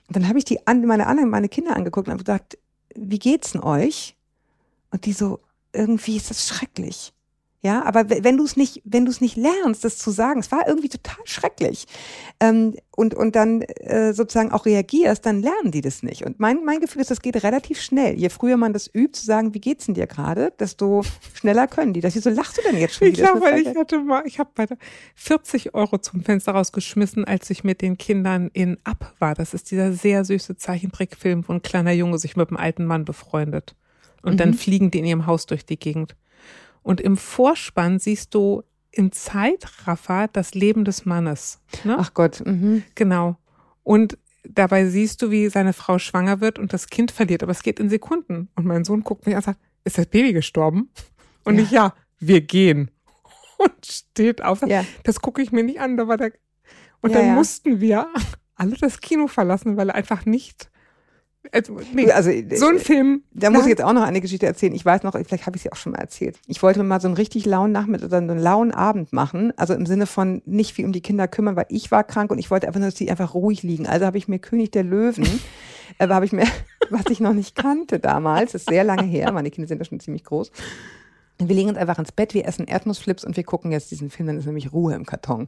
Und 0.08 0.16
dann 0.16 0.28
habe 0.28 0.40
ich 0.40 0.46
die 0.46 0.66
an, 0.66 0.86
meine 0.86 1.06
anderen, 1.06 1.30
meine 1.30 1.50
Kinder 1.50 1.76
angeguckt 1.76 2.08
und 2.08 2.14
habe 2.14 2.24
gesagt, 2.24 2.58
wie 2.96 3.20
geht's 3.20 3.52
denn 3.52 3.62
euch? 3.62 4.16
Und 4.90 5.06
die 5.06 5.14
so, 5.14 5.40
irgendwie 5.74 6.18
ist 6.18 6.32
das 6.32 6.48
schrecklich. 6.48 7.14
Ja, 7.62 7.84
aber 7.84 8.10
wenn 8.10 8.38
du 8.38 8.45
es 8.45 8.56
nicht, 8.56 8.82
wenn 8.86 9.04
du 9.04 9.12
es 9.12 9.19
nicht 9.19 9.36
lernst, 9.36 9.84
das 9.84 9.98
zu 9.98 10.12
sagen, 10.12 10.39
es 10.39 10.50
war 10.50 10.65
irgendwie 10.65 10.88
total 10.88 11.19
schrecklich, 11.26 11.88
ähm, 12.39 12.76
und 12.95 13.13
und 13.13 13.36
dann 13.36 13.63
äh, 13.63 14.13
sozusagen 14.13 14.54
auch 14.54 14.65
reagierst, 14.65 15.26
dann 15.26 15.41
lernen 15.41 15.72
die 15.72 15.82
das 15.82 16.02
nicht. 16.02 16.26
Und 16.26 16.39
mein 16.39 16.63
mein 16.63 16.80
Gefühl 16.80 17.02
ist, 17.02 17.12
das 17.12 17.22
geht 17.22 17.43
relativ 17.43 17.82
schnell. 17.82 18.15
Je 18.15 18.30
früher 18.30 18.56
man 18.56 18.72
das 18.72 18.88
übt, 18.88 19.19
zu 19.19 19.26
sagen, 19.26 19.54
wie 19.54 19.60
geht's 19.60 19.88
denn 19.88 19.95
dir 19.95 20.08
gerade, 20.08 20.54
desto 20.58 21.04
schneller 21.34 21.67
können 21.67 21.91
die. 21.91 22.00
Das 22.00 22.15
wieso 22.15 22.30
lachst 22.30 22.58
du 22.58 22.62
denn 22.62 22.78
jetzt 22.78 22.95
schon 22.95 23.10
Ich 23.10 23.15
glaube, 23.15 23.45
eine 23.45 23.60
ich 23.60 23.76
hatte 23.76 24.00
mal, 24.00 24.24
ich 24.26 24.39
habe 24.39 24.52
bei 24.56 24.65
der 24.65 24.78
40 25.15 25.74
Euro 25.74 25.98
zum 25.98 26.24
Fenster 26.24 26.54
rausgeschmissen, 26.54 27.26
als 27.26 27.50
ich 27.50 27.65
mit 27.65 27.82
den 27.82 27.98
Kindern 27.98 28.50
in 28.54 28.78
Up 28.86 29.15
war. 29.19 29.36
Das 29.36 29.54
ist 29.54 29.69
dieser 29.69 29.91
sehr 29.91 30.24
süße 30.24 30.56
Zeichentrickfilm, 30.56 31.45
wo 31.45 31.52
ein 31.52 31.62
kleiner 31.62 31.91
Junge 31.91 32.19
sich 32.19 32.38
mit 32.38 32.50
einem 32.50 32.58
alten 32.58 32.86
Mann 32.86 33.04
befreundet. 33.04 33.76
Und 34.22 34.39
dann 34.39 34.54
fliegen 34.54 34.91
die 34.91 35.00
in 35.00 35.06
ihrem 35.06 35.26
Haus 35.26 35.45
durch 35.45 35.65
die 35.65 35.80
Gegend. 35.80 36.15
Und 36.82 37.02
im 37.02 37.18
Vorspann 37.18 38.00
siehst 38.00 38.34
du 38.34 38.63
im 38.92 39.12
Zeitraffer 39.12 40.28
das 40.32 40.54
Leben 40.54 40.86
des 40.86 41.06
Mannes. 41.06 41.60
Ne? 41.84 41.96
Ach 42.00 42.13
Gott. 42.13 42.42
Mhm. 42.46 42.84
Genau. 42.96 43.38
Und 43.84 44.18
dabei 44.44 44.88
siehst 44.88 45.22
du, 45.22 45.32
wie 45.32 45.50
seine 45.50 45.74
Frau 45.74 46.00
schwanger 46.00 46.42
wird 46.42 46.60
und 46.60 46.74
das 46.74 46.88
Kind 46.88 47.12
verliert, 47.12 47.44
aber 47.44 47.52
es 47.52 47.62
geht 47.63 47.80
in 47.80 47.89
Sekunden. 47.89 48.50
Und 48.56 48.65
mein 48.65 48.84
Sohn 48.84 49.04
guckt 49.04 49.26
mich 49.26 49.36
an 49.36 49.39
und 49.39 49.46
sagt, 49.46 49.60
ist 49.84 49.98
das 49.98 50.08
Baby 50.08 50.34
gestorben? 50.34 50.89
Und 51.44 51.58
Ja. 51.58 51.63
ich, 51.63 51.72
ja, 51.72 51.94
wir 52.20 52.42
gehen. 52.42 52.92
Und 53.58 53.86
steht 53.86 54.42
auf. 54.42 54.62
Ja. 54.65 54.86
Das 55.04 55.20
gucke 55.20 55.42
ich 55.42 55.52
mir 55.52 55.63
nicht 55.63 55.82
an. 55.82 55.98
Da 55.98 56.08
war 56.08 56.15
der 56.15 56.32
und 57.02 57.12
Ja, 57.12 57.20
dann 57.20 57.36
mussten 57.36 57.82
wir 57.82 58.08
alle 58.56 58.76
das 58.78 59.02
Kino 59.02 59.28
verlassen, 59.28 59.76
weil 59.78 59.89
er 59.89 59.96
einfach 59.96 60.26
nicht. 60.26 60.70
Also, 61.52 61.80
nee, 61.93 62.12
Also 62.12 62.32
so 62.56 62.67
ein 62.67 62.80
Film. 62.80 63.23
Da 63.32 63.49
muss 63.49 63.60
ich 63.60 63.63
Nein. 63.63 63.69
jetzt 63.69 63.84
auch 63.84 63.93
noch 63.93 64.04
eine 64.04 64.21
Geschichte 64.21 64.45
erzählen. 64.45 64.75
Ich 64.75 64.86
weiß 64.86 65.04
noch, 65.04 65.13
vielleicht 65.13 65.45
habe 65.45 65.56
ich 65.56 65.63
sie 65.63 65.71
auch 65.71 65.78
schon 65.78 65.93
mal 65.93 65.99
erzählt. 65.99 66.38
Ich 66.47 66.62
wollte 66.62 66.80
mir 66.80 66.86
mal 66.86 66.99
so 66.99 67.08
einen 67.08 67.15
richtig 67.15 67.45
lauen 67.45 67.71
Nachmittag 67.71 68.08
oder 68.08 68.17
einen 68.17 68.38
lauen 68.38 68.71
Abend 68.71 69.13
machen. 69.13 69.54
Also 69.58 69.73
im 69.73 69.86
Sinne 69.86 70.06
von 70.06 70.41
nicht 70.45 70.73
viel 70.73 70.86
um 70.86 70.91
die 70.91 71.02
Kinder 71.02 71.28
kümmern, 71.28 71.56
weil 71.56 71.65
ich 71.69 71.91
war 71.91 72.04
krank 72.04 72.32
und 72.32 72.39
ich 72.39 72.52
wollte 72.52 72.67
einfach 72.67 72.80
nur, 72.80 72.89
dass 72.89 72.95
die 72.95 73.10
einfach 73.10 73.34
ruhig 73.34 73.63
liegen. 73.63 73.88
Also 73.88 74.06
habe 74.06 74.17
ich 74.17 74.28
mir 74.28 74.39
König 74.39 74.71
der 74.71 74.84
Löwen, 74.84 75.39
äh, 75.97 76.08
habe 76.08 76.25
ich 76.25 76.34
mir, 76.34 76.45
was 76.89 77.06
ich 77.10 77.19
noch 77.21 77.34
nicht 77.34 77.56
kannte 77.56 77.99
damals, 77.99 78.54
ist 78.54 78.69
sehr 78.69 78.84
lange 78.84 79.04
her. 79.04 79.32
Meine 79.32 79.49
Kinder 79.49 79.67
sind 79.67 79.80
ja 79.80 79.86
schon 79.86 79.99
ziemlich 80.02 80.25
groß. 80.25 80.52
Wir 81.39 81.56
legen 81.56 81.69
uns 81.69 81.78
einfach 81.78 81.97
ins 81.99 82.12
Bett, 82.12 82.34
wir 82.34 82.45
essen 82.45 82.67
Erdnussflips 82.67 83.23
und 83.23 83.38
wir 83.38 83.45
gucken 83.45 83.71
jetzt 83.71 83.91
diesen 83.91 84.10
Film, 84.10 84.28
dann 84.28 84.38
ist 84.38 84.45
nämlich 84.45 84.73
Ruhe 84.73 84.93
im 84.93 85.06
Karton. 85.06 85.47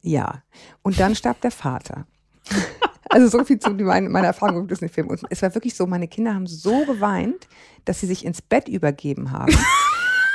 Ja. 0.00 0.42
Und 0.82 0.98
dann 0.98 1.14
starb 1.14 1.42
der 1.42 1.50
Vater. 1.50 2.06
Also 3.08 3.28
so 3.28 3.44
viel 3.44 3.58
zu 3.58 3.70
meiner, 3.70 4.08
meiner 4.08 4.28
Erfahrung 4.28 4.62
mit 4.62 4.70
Disney-Filmen. 4.70 5.10
Und 5.10 5.22
es 5.30 5.42
war 5.42 5.54
wirklich 5.54 5.74
so, 5.74 5.86
meine 5.86 6.08
Kinder 6.08 6.34
haben 6.34 6.46
so 6.46 6.84
geweint, 6.84 7.48
dass 7.84 8.00
sie 8.00 8.06
sich 8.06 8.24
ins 8.24 8.42
Bett 8.42 8.68
übergeben 8.68 9.30
haben. 9.30 9.56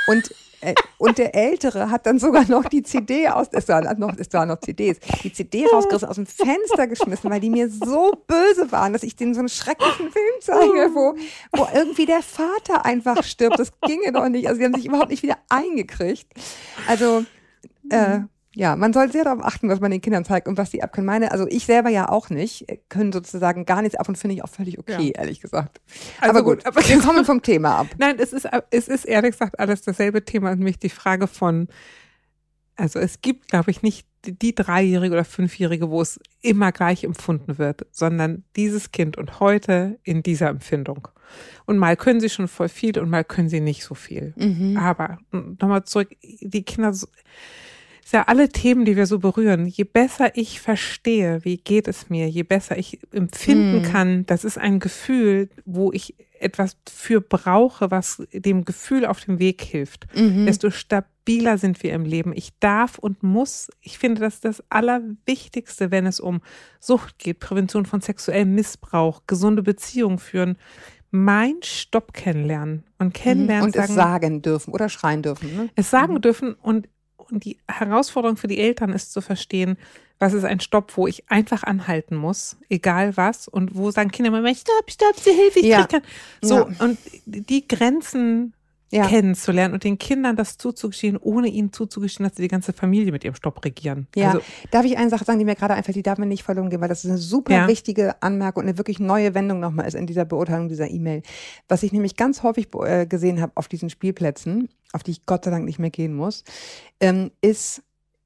Und, 0.07 0.33
äh, 0.61 0.73
und 0.97 1.17
der 1.17 1.35
Ältere 1.35 1.89
hat 1.89 2.05
dann 2.05 2.19
sogar 2.19 2.45
noch 2.49 2.65
die 2.65 2.83
CD 2.83 3.27
aus, 3.29 3.47
es 3.51 3.67
waren 3.67 3.99
noch, 3.99 4.13
es 4.17 4.31
noch 4.31 4.59
CDs, 4.59 4.99
die 5.23 5.31
CD 5.31 5.65
rausgerissen, 5.67 6.07
aus 6.07 6.15
dem 6.15 6.25
Fenster 6.25 6.87
geschmissen, 6.87 7.29
weil 7.29 7.39
die 7.39 7.49
mir 7.49 7.69
so 7.69 8.11
böse 8.27 8.71
waren, 8.71 8.93
dass 8.93 9.03
ich 9.03 9.15
denen 9.15 9.33
so 9.33 9.39
einen 9.39 9.49
schrecklichen 9.49 10.11
Film 10.11 10.35
zeige, 10.39 10.91
wo, 10.93 11.15
wo 11.55 11.67
irgendwie 11.73 12.05
der 12.05 12.21
Vater 12.21 12.85
einfach 12.85 13.23
stirbt. 13.23 13.59
Das 13.59 13.71
ginge 13.81 14.11
doch 14.11 14.27
nicht. 14.29 14.47
Also 14.47 14.59
die 14.59 14.65
haben 14.65 14.75
sich 14.75 14.85
überhaupt 14.85 15.09
nicht 15.09 15.23
wieder 15.23 15.37
eingekriegt. 15.49 16.27
Also, 16.87 17.25
äh, 17.89 18.21
ja, 18.53 18.75
man 18.75 18.91
soll 18.91 19.09
sehr 19.11 19.23
darauf 19.23 19.43
achten, 19.43 19.69
was 19.69 19.79
man 19.79 19.91
den 19.91 20.01
Kindern 20.01 20.25
zeigt 20.25 20.47
und 20.47 20.57
was 20.57 20.71
die 20.71 20.83
abkönnen. 20.83 21.05
Meine, 21.05 21.31
also 21.31 21.47
ich 21.47 21.65
selber 21.65 21.89
ja 21.89 22.09
auch 22.09 22.29
nicht, 22.29 22.67
äh, 22.69 22.79
können 22.89 23.13
sozusagen 23.13 23.65
gar 23.65 23.81
nichts 23.81 23.97
ab 23.97 24.09
und 24.09 24.17
finde 24.17 24.35
ich 24.35 24.43
auch 24.43 24.49
völlig 24.49 24.77
okay, 24.77 25.13
ehrlich 25.15 25.39
gesagt. 25.39 25.79
Also 26.19 26.31
aber 26.31 26.43
gut, 26.43 26.57
gut, 26.57 26.65
aber 26.65 26.87
wir 26.87 26.99
kommen 27.01 27.23
vom 27.23 27.41
Thema 27.41 27.77
ab. 27.77 27.87
Nein, 27.97 28.17
es 28.19 28.33
ist, 28.33 28.47
es 28.71 28.87
ist 28.89 29.05
ehrlich 29.05 29.31
gesagt 29.31 29.59
alles 29.59 29.83
dasselbe 29.83 30.25
Thema, 30.25 30.53
nämlich 30.53 30.79
die 30.79 30.89
Frage 30.89 31.27
von, 31.27 31.69
also 32.75 32.99
es 32.99 33.21
gibt, 33.21 33.47
glaube 33.47 33.71
ich, 33.71 33.83
nicht 33.83 34.05
die, 34.25 34.53
Dreijährige 34.53 35.13
oder 35.13 35.25
Fünfjährige, 35.25 35.89
wo 35.89 36.01
es 36.01 36.19
immer 36.41 36.71
gleich 36.73 37.05
empfunden 37.05 37.57
wird, 37.57 37.85
sondern 37.91 38.43
dieses 38.55 38.91
Kind 38.91 39.17
und 39.17 39.39
heute 39.39 39.97
in 40.03 40.23
dieser 40.23 40.49
Empfindung. 40.49 41.07
Und 41.65 41.77
mal 41.77 41.95
können 41.95 42.19
sie 42.19 42.29
schon 42.29 42.49
voll 42.49 42.69
viel 42.69 42.99
und 42.99 43.09
mal 43.09 43.23
können 43.23 43.49
sie 43.49 43.61
nicht 43.61 43.83
so 43.83 43.95
viel. 43.95 44.33
Mhm. 44.35 44.77
Aber 44.77 45.19
nochmal 45.31 45.85
zurück, 45.85 46.09
die 46.21 46.63
Kinder, 46.63 46.93
ja 48.11 48.23
alle 48.27 48.49
Themen, 48.49 48.85
die 48.85 48.95
wir 48.95 49.05
so 49.05 49.19
berühren. 49.19 49.65
Je 49.65 49.83
besser 49.83 50.35
ich 50.35 50.59
verstehe, 50.61 51.43
wie 51.43 51.57
geht 51.57 51.87
es 51.87 52.09
mir, 52.09 52.27
je 52.29 52.43
besser 52.43 52.77
ich 52.77 52.99
empfinden 53.11 53.77
Mhm. 53.79 53.83
kann, 53.83 54.25
das 54.25 54.43
ist 54.43 54.57
ein 54.57 54.79
Gefühl, 54.79 55.49
wo 55.65 55.91
ich 55.91 56.15
etwas 56.39 56.75
für 56.89 57.21
brauche, 57.21 57.91
was 57.91 58.23
dem 58.33 58.65
Gefühl 58.65 59.05
auf 59.05 59.19
dem 59.19 59.37
Weg 59.39 59.61
hilft, 59.61 60.07
Mhm. 60.15 60.45
desto 60.47 60.71
stabiler 60.71 61.57
sind 61.59 61.83
wir 61.83 61.93
im 61.93 62.03
Leben. 62.03 62.33
Ich 62.35 62.49
darf 62.59 62.97
und 62.97 63.21
muss, 63.21 63.69
ich 63.81 63.99
finde, 63.99 64.21
das 64.21 64.35
ist 64.35 64.45
das 64.45 64.63
Allerwichtigste, 64.69 65.91
wenn 65.91 66.05
es 66.05 66.19
um 66.19 66.41
Sucht 66.79 67.19
geht, 67.19 67.39
Prävention 67.39 67.85
von 67.85 68.01
sexuellem 68.01 68.55
Missbrauch, 68.55 69.21
gesunde 69.27 69.61
Beziehungen 69.63 70.17
führen, 70.17 70.57
mein 71.11 71.55
Stopp 71.61 72.13
kennenlernen 72.13 72.83
und 72.97 73.13
kennenlernen 73.13 73.65
und 73.65 73.75
es 73.75 73.93
sagen 73.93 74.41
dürfen 74.41 74.73
oder 74.73 74.87
schreien 74.89 75.21
dürfen. 75.21 75.53
Ne? 75.55 75.69
es 75.75 75.89
sagen 75.89 76.21
dürfen 76.21 76.53
und, 76.53 76.87
und 76.87 76.87
die 77.39 77.57
Herausforderung 77.67 78.37
für 78.37 78.47
die 78.47 78.59
Eltern 78.59 78.91
ist 78.91 79.13
zu 79.13 79.21
verstehen, 79.21 79.77
was 80.19 80.33
ist 80.33 80.43
ein 80.43 80.59
Stopp, 80.59 80.97
wo 80.97 81.07
ich 81.07 81.29
einfach 81.31 81.63
anhalten 81.63 82.15
muss, 82.15 82.57
egal 82.69 83.17
was, 83.17 83.47
und 83.47 83.75
wo 83.75 83.89
sagen 83.89 84.11
Kinder 84.11 84.37
immer, 84.37 84.53
stopp, 84.53 84.89
stopp, 84.91 85.19
sie 85.19 85.31
Hilfe, 85.31 85.59
ich 85.59 85.65
Ja. 85.65 85.79
krieg 85.87 85.89
kein. 85.89 86.01
So, 86.41 86.55
Ja. 86.55 86.67
und 86.79 86.99
die 87.25 87.67
Grenzen 87.67 88.53
Ja. 88.91 89.07
kennenzulernen 89.07 89.73
und 89.73 89.83
den 89.85 89.97
Kindern 89.97 90.35
das 90.35 90.57
zuzugestehen, 90.57 91.15
ohne 91.17 91.47
ihnen 91.47 91.71
zuzugestehen, 91.71 92.27
dass 92.27 92.35
sie 92.35 92.43
die 92.43 92.49
ganze 92.49 92.73
Familie 92.73 93.11
mit 93.13 93.23
ihrem 93.23 93.35
Stopp 93.35 93.63
regieren. 93.63 94.05
Ja, 94.15 94.27
Also, 94.27 94.41
darf 94.69 94.85
ich 94.85 94.97
eine 94.97 95.09
Sache 95.09 95.23
sagen, 95.23 95.39
die 95.39 95.45
mir 95.45 95.55
gerade 95.55 95.73
einfällt, 95.75 95.95
die 95.95 96.03
darf 96.03 96.17
mir 96.19 96.25
nicht 96.25 96.43
verloren 96.43 96.69
gehen, 96.69 96.81
weil 96.81 96.89
das 96.89 97.05
ist 97.05 97.09
eine 97.09 97.17
super 97.17 97.53
Ja. 97.53 97.67
wichtige 97.67 98.21
Anmerkung 98.21 98.63
und 98.63 98.69
eine 98.69 98.77
wirklich 98.77 98.99
neue 98.99 99.33
Wendung 99.33 99.59
nochmal 99.61 99.87
ist 99.87 99.93
in 99.95 100.07
dieser 100.07 100.25
Beurteilung 100.25 100.67
dieser 100.67 100.89
E-Mail. 100.91 101.23
Was 101.69 101.83
ich 101.83 101.93
nämlich 101.93 102.17
ganz 102.17 102.43
häufig 102.43 102.67
äh, 102.83 103.05
gesehen 103.07 103.41
habe 103.41 103.53
auf 103.55 103.69
diesen 103.69 103.89
Spielplätzen, 103.89 104.67
auf 104.93 105.03
die 105.03 105.11
ich 105.11 105.25
Gott 105.25 105.45
sei 105.45 105.51
Dank 105.51 105.65
nicht 105.65 105.79
mehr 105.79 105.89
gehen 105.89 106.13
muss, 106.15 106.43
ähm, 106.99 107.31
ist, 107.41 107.83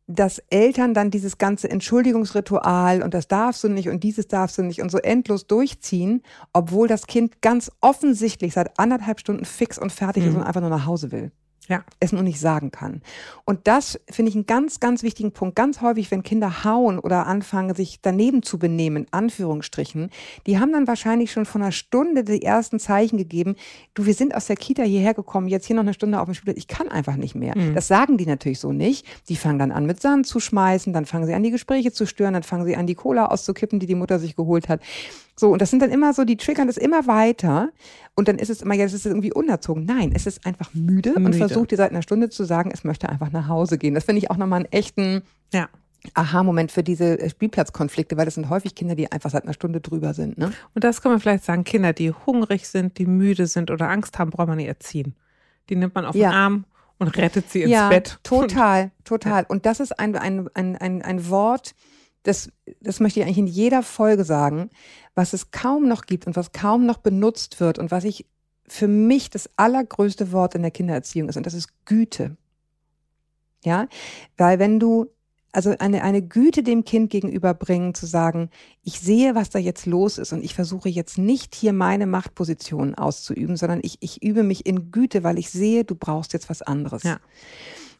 dass 0.07 0.39
Eltern 0.49 0.93
dann 0.93 1.09
dieses 1.09 1.37
ganze 1.39 1.69
Entschuldigungsritual 1.69 3.01
und 3.01 3.13
das 3.13 3.27
darfst 3.27 3.63
du 3.63 3.69
nicht 3.69 3.89
und 3.89 4.03
dieses 4.03 4.27
darfst 4.27 4.57
du 4.57 4.61
nicht 4.61 4.81
und 4.81 4.91
so 4.91 4.99
endlos 4.99 5.47
durchziehen, 5.47 6.21
obwohl 6.53 6.87
das 6.87 7.07
Kind 7.07 7.41
ganz 7.41 7.71
offensichtlich 7.81 8.53
seit 8.53 8.77
anderthalb 8.79 9.19
Stunden 9.19 9.45
fix 9.45 9.77
und 9.79 9.91
fertig 9.91 10.25
ist 10.25 10.33
Mhm. 10.33 10.41
und 10.41 10.43
einfach 10.43 10.61
nur 10.61 10.69
nach 10.69 10.85
Hause 10.85 11.11
will 11.11 11.31
ja. 11.67 11.83
es 11.99 12.11
nur 12.11 12.23
nicht 12.23 12.39
sagen 12.39 12.71
kann. 12.71 13.01
Und 13.45 13.67
das 13.67 13.99
finde 14.09 14.29
ich 14.29 14.35
einen 14.35 14.45
ganz, 14.45 14.79
ganz 14.79 15.03
wichtigen 15.03 15.31
Punkt. 15.31 15.55
Ganz 15.55 15.81
häufig, 15.81 16.11
wenn 16.11 16.23
Kinder 16.23 16.63
hauen 16.63 16.99
oder 16.99 17.27
anfangen, 17.27 17.75
sich 17.75 17.99
daneben 18.01 18.43
zu 18.43 18.57
benehmen, 18.59 19.03
in 19.03 19.07
Anführungsstrichen, 19.11 20.09
die 20.45 20.59
haben 20.59 20.71
dann 20.71 20.87
wahrscheinlich 20.87 21.31
schon 21.31 21.45
vor 21.45 21.61
einer 21.61 21.71
Stunde 21.71 22.23
die 22.23 22.41
ersten 22.41 22.79
Zeichen 22.79 23.17
gegeben, 23.17 23.55
du, 23.93 24.05
wir 24.05 24.13
sind 24.13 24.35
aus 24.35 24.47
der 24.47 24.55
Kita 24.55 24.83
hierher 24.83 25.13
gekommen, 25.13 25.47
jetzt 25.47 25.65
hier 25.65 25.75
noch 25.75 25.83
eine 25.83 25.93
Stunde 25.93 26.19
auf 26.19 26.25
dem 26.25 26.33
Spielplatz, 26.33 26.57
ich 26.57 26.67
kann 26.67 26.89
einfach 26.89 27.15
nicht 27.15 27.35
mehr. 27.35 27.57
Mhm. 27.57 27.75
Das 27.75 27.87
sagen 27.87 28.17
die 28.17 28.25
natürlich 28.25 28.59
so 28.59 28.71
nicht. 28.71 29.05
Die 29.29 29.35
fangen 29.35 29.59
dann 29.59 29.71
an 29.71 29.85
mit 29.85 30.01
Sand 30.01 30.27
zu 30.27 30.39
schmeißen, 30.39 30.93
dann 30.93 31.05
fangen 31.05 31.25
sie 31.25 31.33
an, 31.33 31.43
die 31.43 31.51
Gespräche 31.51 31.91
zu 31.91 32.05
stören, 32.05 32.33
dann 32.33 32.43
fangen 32.43 32.65
sie 32.65 32.75
an, 32.75 32.87
die 32.87 32.95
Cola 32.95 33.27
auszukippen, 33.27 33.79
die 33.79 33.87
die 33.87 33.95
Mutter 33.95 34.19
sich 34.19 34.35
geholt 34.35 34.69
hat. 34.69 34.81
So, 35.37 35.51
und 35.51 35.61
das 35.61 35.69
sind 35.69 35.81
dann 35.81 35.91
immer 35.91 36.13
so, 36.13 36.23
die 36.23 36.37
triggern 36.37 36.67
das 36.67 36.77
immer 36.77 37.07
weiter. 37.07 37.69
Und 38.15 38.27
dann 38.27 38.37
ist 38.37 38.49
es 38.49 38.61
immer, 38.61 38.73
ja, 38.73 38.85
das 38.85 38.93
ist 38.93 39.05
irgendwie 39.05 39.33
unerzogen. 39.33 39.85
Nein, 39.85 40.11
es 40.15 40.25
ist 40.25 40.45
einfach 40.45 40.73
müde, 40.73 41.13
und 41.15 41.23
Müde. 41.23 41.37
versucht 41.37 41.71
dir 41.71 41.77
seit 41.77 41.91
einer 41.91 42.01
Stunde 42.01 42.29
zu 42.29 42.45
sagen, 42.45 42.71
es 42.73 42.83
möchte 42.85 43.09
einfach 43.09 43.31
nach 43.31 43.47
Hause 43.49 43.77
gehen. 43.77 43.93
Das 43.93 44.05
finde 44.05 44.19
ich 44.19 44.31
auch 44.31 44.37
nochmal 44.37 44.61
einen 44.61 44.71
echten 44.71 45.23
Ja. 45.53 45.67
Aha-Moment 46.13 46.71
für 46.71 46.83
diese 46.83 47.19
äh, 47.19 47.29
Spielplatzkonflikte, 47.29 48.15
weil 48.15 48.25
das 48.25 48.35
sind 48.35 48.49
häufig 48.49 48.75
Kinder, 48.75 48.95
die 48.95 49.11
einfach 49.11 49.31
seit 49.31 49.43
einer 49.43 49.53
Stunde 49.53 49.81
drüber 49.81 50.13
sind. 50.13 50.37
Ne? 50.37 50.51
Und 50.75 50.83
das 50.83 51.01
kann 51.01 51.11
man 51.11 51.19
vielleicht 51.19 51.43
sagen, 51.43 51.63
Kinder, 51.63 51.93
die 51.93 52.11
hungrig 52.11 52.67
sind, 52.67 52.97
die 52.99 53.05
müde 53.07 53.47
sind 53.47 53.71
oder 53.71 53.89
Angst 53.89 54.19
haben, 54.19 54.29
braucht 54.29 54.47
man 54.47 54.57
nicht 54.57 54.67
erziehen. 54.67 55.15
Die 55.69 55.75
nimmt 55.75 55.95
man 55.95 56.05
auf 56.05 56.15
Ja. 56.15 56.29
den 56.29 56.35
Arm 56.35 56.65
und 56.99 57.17
rettet 57.17 57.49
sie 57.49 57.63
ins 57.63 57.71
ja, 57.71 57.89
Bett. 57.89 58.19
Total, 58.23 58.91
total. 59.03 59.45
Und 59.47 59.65
das 59.65 59.79
ist 59.79 59.99
ein, 59.99 60.15
ein, 60.15 60.47
ein, 60.53 60.75
ein, 60.77 61.01
ein 61.01 61.29
Wort, 61.29 61.73
das, 62.25 62.51
das 62.81 62.99
möchte 62.99 63.19
ich 63.19 63.25
eigentlich 63.25 63.37
in 63.37 63.47
jeder 63.47 63.83
Folge 63.83 64.23
sagen, 64.23 64.69
was 65.13 65.33
es 65.33 65.51
kaum 65.51 65.87
noch 65.87 66.05
gibt 66.05 66.27
und 66.27 66.35
was 66.35 66.51
kaum 66.51 66.85
noch 66.85 66.97
benutzt 66.97 67.59
wird 67.59 67.79
und 67.79 67.91
was 67.91 68.03
ich 68.03 68.25
für 68.67 68.87
mich 68.87 69.29
das 69.29 69.49
allergrößte 69.57 70.31
Wort 70.31 70.55
in 70.55 70.63
der 70.63 70.71
Kindererziehung 70.71 71.29
ist, 71.29 71.37
und 71.37 71.45
das 71.45 71.53
ist 71.53 71.69
Güte. 71.85 72.35
Ja, 73.63 73.87
weil 74.37 74.59
wenn 74.59 74.79
du 74.79 75.07
also 75.51 75.73
eine, 75.79 76.03
eine 76.03 76.21
Güte 76.21 76.63
dem 76.63 76.83
Kind 76.83 77.09
gegenüberbringen, 77.09 77.93
zu 77.93 78.07
sagen, 78.07 78.49
ich 78.83 78.99
sehe, 78.99 79.35
was 79.35 79.49
da 79.49 79.57
jetzt 79.57 79.85
los 79.85 80.17
ist 80.17 80.33
und 80.33 80.43
ich 80.43 80.53
versuche 80.53 80.89
jetzt 80.89 81.17
nicht 81.17 81.55
hier 81.55 81.71
meine 81.71 82.07
Machtposition 82.07 82.93
auszuüben, 82.95 83.55
sondern 83.55 83.79
ich, 83.81 83.97
ich 84.01 84.21
übe 84.21 84.43
mich 84.43 84.65
in 84.65 84.91
Güte, 84.91 85.23
weil 85.23 85.39
ich 85.39 85.49
sehe, 85.49 85.85
du 85.85 85.95
brauchst 85.95 86.33
jetzt 86.33 86.49
was 86.49 86.61
anderes. 86.61 87.03
Ja. 87.03 87.19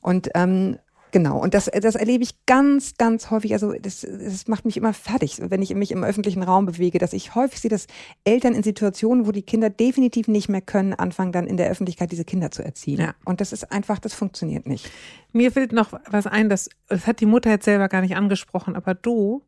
Und 0.01 0.29
ähm, 0.35 0.77
Genau, 1.11 1.37
und 1.41 1.53
das, 1.53 1.65
das 1.65 1.95
erlebe 1.95 2.23
ich 2.23 2.45
ganz, 2.45 2.95
ganz 2.97 3.31
häufig. 3.31 3.53
Also 3.53 3.73
das, 3.73 4.01
das 4.01 4.47
macht 4.47 4.65
mich 4.65 4.75
immer 4.75 4.93
fertig, 4.93 5.39
wenn 5.39 5.61
ich 5.61 5.73
mich 5.73 5.91
im 5.91 6.03
öffentlichen 6.03 6.43
Raum 6.43 6.65
bewege, 6.65 6.99
dass 6.99 7.13
ich 7.13 7.35
häufig 7.35 7.61
sehe, 7.61 7.69
dass 7.69 7.87
Eltern 8.25 8.53
in 8.53 8.63
Situationen, 8.63 9.25
wo 9.25 9.31
die 9.31 9.41
Kinder 9.43 9.69
definitiv 9.69 10.27
nicht 10.27 10.49
mehr 10.49 10.61
können, 10.61 10.93
anfangen 10.93 11.31
dann 11.31 11.47
in 11.47 11.57
der 11.57 11.69
Öffentlichkeit 11.69 12.11
diese 12.11 12.25
Kinder 12.25 12.51
zu 12.51 12.63
erziehen. 12.63 12.99
Ja. 12.99 13.15
Und 13.23 13.39
das 13.39 13.53
ist 13.53 13.71
einfach, 13.71 13.99
das 13.99 14.13
funktioniert 14.13 14.67
nicht. 14.67 14.91
Mir 15.31 15.51
fällt 15.51 15.71
noch 15.71 15.93
was 16.09 16.27
ein, 16.27 16.49
das, 16.49 16.69
das 16.89 17.07
hat 17.07 17.21
die 17.21 17.25
Mutter 17.25 17.49
jetzt 17.49 17.65
selber 17.65 17.87
gar 17.87 18.01
nicht 18.01 18.15
angesprochen, 18.15 18.75
aber 18.75 18.93
du, 18.93 19.41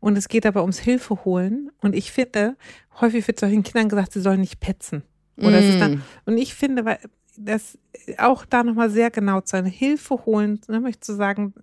und 0.00 0.16
es 0.16 0.28
geht 0.28 0.46
aber 0.46 0.62
ums 0.62 0.78
Hilfe 0.78 1.24
holen. 1.24 1.70
Und 1.80 1.94
ich 1.94 2.12
finde, 2.12 2.56
häufig 3.00 3.26
wird 3.26 3.40
solchen 3.40 3.62
Kindern 3.62 3.88
gesagt, 3.88 4.12
sie 4.12 4.20
sollen 4.20 4.40
nicht 4.40 4.60
petzen. 4.60 5.02
Oder 5.36 5.50
mm. 5.50 5.54
es 5.54 5.64
ist 5.66 5.80
dann, 5.80 5.92
mm. 5.92 6.02
und 6.26 6.38
ich 6.38 6.54
finde, 6.54 6.84
weil 6.84 6.98
das 7.44 7.78
auch 8.18 8.44
da 8.44 8.62
nochmal 8.62 8.90
sehr 8.90 9.10
genau 9.10 9.40
zu 9.40 9.56
einer 9.56 9.68
Hilfe 9.68 10.24
holen, 10.26 10.60
ne, 10.68 10.80
möchte 10.80 11.00
zu 11.00 11.14
sagen, 11.14 11.54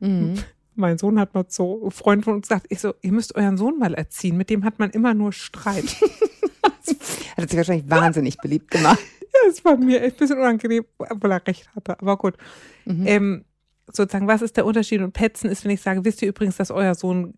mhm. 0.00 0.34
mein 0.74 0.98
Sohn 0.98 1.18
hat 1.18 1.34
mal 1.34 1.46
so, 1.48 1.86
ein 1.86 1.90
Freund 1.90 2.24
von 2.24 2.34
uns 2.34 2.48
gesagt, 2.48 2.66
ich 2.68 2.80
so, 2.80 2.94
ihr 3.02 3.12
müsst 3.12 3.34
euren 3.34 3.56
Sohn 3.56 3.78
mal 3.78 3.94
erziehen, 3.94 4.36
mit 4.36 4.50
dem 4.50 4.64
hat 4.64 4.78
man 4.78 4.90
immer 4.90 5.14
nur 5.14 5.32
Streit. 5.32 5.84
hat 7.36 7.50
sich 7.50 7.56
wahrscheinlich 7.56 7.90
wahnsinnig 7.90 8.38
beliebt 8.38 8.70
gemacht. 8.70 9.00
Ja, 9.20 9.50
es 9.50 9.64
war 9.64 9.76
mir 9.76 10.02
echt 10.02 10.16
ein 10.16 10.18
bisschen 10.18 10.38
unangenehm, 10.38 10.84
obwohl 10.98 11.32
er 11.32 11.46
recht 11.46 11.68
hatte, 11.74 11.98
aber 12.00 12.16
gut. 12.16 12.36
Mhm. 12.84 13.06
Ähm, 13.06 13.44
sozusagen, 13.92 14.26
was 14.26 14.42
ist 14.42 14.56
der 14.56 14.66
Unterschied? 14.66 15.00
Und 15.00 15.12
Petzen 15.12 15.50
ist, 15.50 15.64
wenn 15.64 15.70
ich 15.70 15.80
sage, 15.80 16.04
wisst 16.04 16.22
ihr 16.22 16.28
übrigens, 16.28 16.56
dass 16.56 16.70
euer 16.70 16.94
Sohn, 16.94 17.34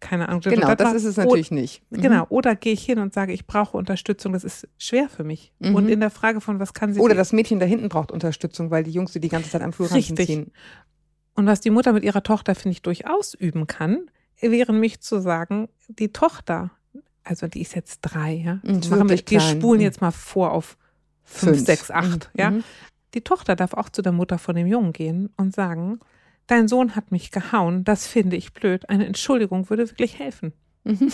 keine 0.00 0.28
Ahnung, 0.28 0.40
genau, 0.42 0.74
das, 0.74 0.94
ist 0.94 1.04
es 1.04 1.16
natürlich 1.16 1.50
nicht. 1.50 1.82
Mhm. 1.90 2.00
Genau, 2.02 2.26
oder 2.28 2.54
gehe 2.54 2.72
ich 2.72 2.84
hin 2.84 2.98
und 2.98 3.12
sage, 3.12 3.32
ich 3.32 3.46
brauche 3.46 3.76
Unterstützung, 3.76 4.32
das 4.32 4.44
ist 4.44 4.68
schwer 4.78 5.08
für 5.08 5.24
mich. 5.24 5.52
Mhm. 5.58 5.74
Und 5.74 5.88
in 5.88 6.00
der 6.00 6.10
Frage 6.10 6.40
von, 6.40 6.60
was 6.60 6.72
kann 6.72 6.94
sie. 6.94 7.00
Oder 7.00 7.14
das 7.14 7.32
Mädchen 7.32 7.58
da 7.58 7.66
hinten 7.66 7.88
braucht 7.88 8.12
Unterstützung, 8.12 8.70
weil 8.70 8.84
die 8.84 8.92
Jungs 8.92 9.12
die 9.12 9.20
die 9.20 9.28
ganze 9.28 9.50
Zeit 9.50 9.62
am 9.62 9.72
Flurrand 9.72 10.04
ziehen. 10.04 10.52
Und 11.34 11.46
was 11.46 11.60
die 11.60 11.70
Mutter 11.70 11.92
mit 11.92 12.04
ihrer 12.04 12.22
Tochter, 12.22 12.54
finde 12.54 12.72
ich, 12.72 12.82
durchaus 12.82 13.34
üben 13.34 13.66
kann, 13.66 14.10
wäre 14.40 14.72
mich 14.72 15.00
zu 15.00 15.20
sagen, 15.20 15.68
die 15.88 16.12
Tochter, 16.12 16.70
also 17.24 17.46
die 17.46 17.60
ist 17.60 17.74
jetzt 17.74 18.00
drei, 18.02 18.34
ja. 18.34 18.60
Mhm, 18.62 19.08
wir, 19.08 19.20
wir 19.26 19.40
spulen 19.40 19.80
mhm. 19.80 19.84
jetzt 19.84 20.00
mal 20.00 20.10
vor 20.10 20.52
auf 20.52 20.76
fünf, 21.24 21.56
fünf. 21.56 21.66
sechs, 21.66 21.90
acht, 21.90 22.30
mhm. 22.34 22.40
ja. 22.40 22.52
Die 23.14 23.22
Tochter 23.22 23.56
darf 23.56 23.74
auch 23.74 23.88
zu 23.88 24.02
der 24.02 24.12
Mutter 24.12 24.38
von 24.38 24.54
dem 24.54 24.66
Jungen 24.66 24.92
gehen 24.92 25.30
und 25.36 25.54
sagen, 25.54 26.00
dein 26.46 26.68
Sohn 26.68 26.96
hat 26.96 27.12
mich 27.12 27.30
gehauen, 27.30 27.84
das 27.84 28.06
finde 28.06 28.36
ich 28.36 28.52
blöd. 28.52 28.88
Eine 28.88 29.06
Entschuldigung 29.06 29.70
würde 29.70 29.88
wirklich 29.88 30.18
helfen. 30.18 30.52
Mhm. 30.84 31.12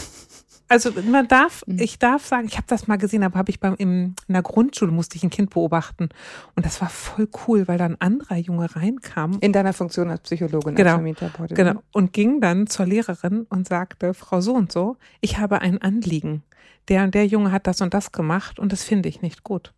Also 0.66 0.92
man 1.10 1.28
darf, 1.28 1.62
mhm. 1.66 1.78
ich 1.78 1.98
darf 1.98 2.24
sagen, 2.24 2.46
ich 2.46 2.56
habe 2.56 2.66
das 2.68 2.86
mal 2.86 2.96
gesehen, 2.96 3.22
aber 3.22 3.38
habe 3.38 3.50
ich 3.50 3.60
beim 3.60 3.74
im, 3.74 4.14
in 4.26 4.32
der 4.32 4.42
Grundschule 4.42 4.90
musste 4.90 5.16
ich 5.16 5.22
ein 5.22 5.30
Kind 5.30 5.50
beobachten 5.50 6.08
und 6.56 6.64
das 6.64 6.80
war 6.80 6.88
voll 6.88 7.28
cool, 7.46 7.68
weil 7.68 7.76
da 7.76 7.84
ein 7.84 8.00
anderer 8.00 8.36
Junge 8.36 8.74
reinkam. 8.74 9.38
In 9.40 9.52
deiner 9.52 9.74
Funktion 9.74 10.08
als 10.10 10.20
Psychologin, 10.20 10.74
genau, 10.74 10.96
als 10.96 11.52
Genau. 11.54 11.82
Und 11.92 12.14
ging 12.14 12.40
dann 12.40 12.66
zur 12.66 12.86
Lehrerin 12.86 13.46
und 13.50 13.68
sagte, 13.68 14.14
Frau 14.14 14.40
so 14.40 14.54
und 14.54 14.72
so, 14.72 14.96
ich 15.20 15.38
habe 15.38 15.60
ein 15.60 15.82
Anliegen. 15.82 16.42
Der 16.88 17.04
und 17.04 17.14
der 17.14 17.26
Junge 17.26 17.52
hat 17.52 17.66
das 17.66 17.82
und 17.82 17.92
das 17.92 18.12
gemacht 18.12 18.58
und 18.58 18.72
das 18.72 18.84
finde 18.84 19.08
ich 19.10 19.20
nicht 19.20 19.42
gut. 19.42 19.74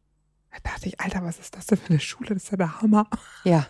Da 0.63 0.71
dachte 0.71 0.89
ich, 0.89 1.01
Alter, 1.01 1.23
was 1.23 1.39
ist 1.39 1.57
das 1.57 1.67
denn 1.67 1.79
für 1.79 1.91
eine 1.91 2.01
Schule? 2.01 2.31
Das 2.35 2.45
ist 2.45 2.51
ja 2.51 2.57
der 2.57 2.81
Hammer. 2.81 3.07
Ja. 3.45 3.67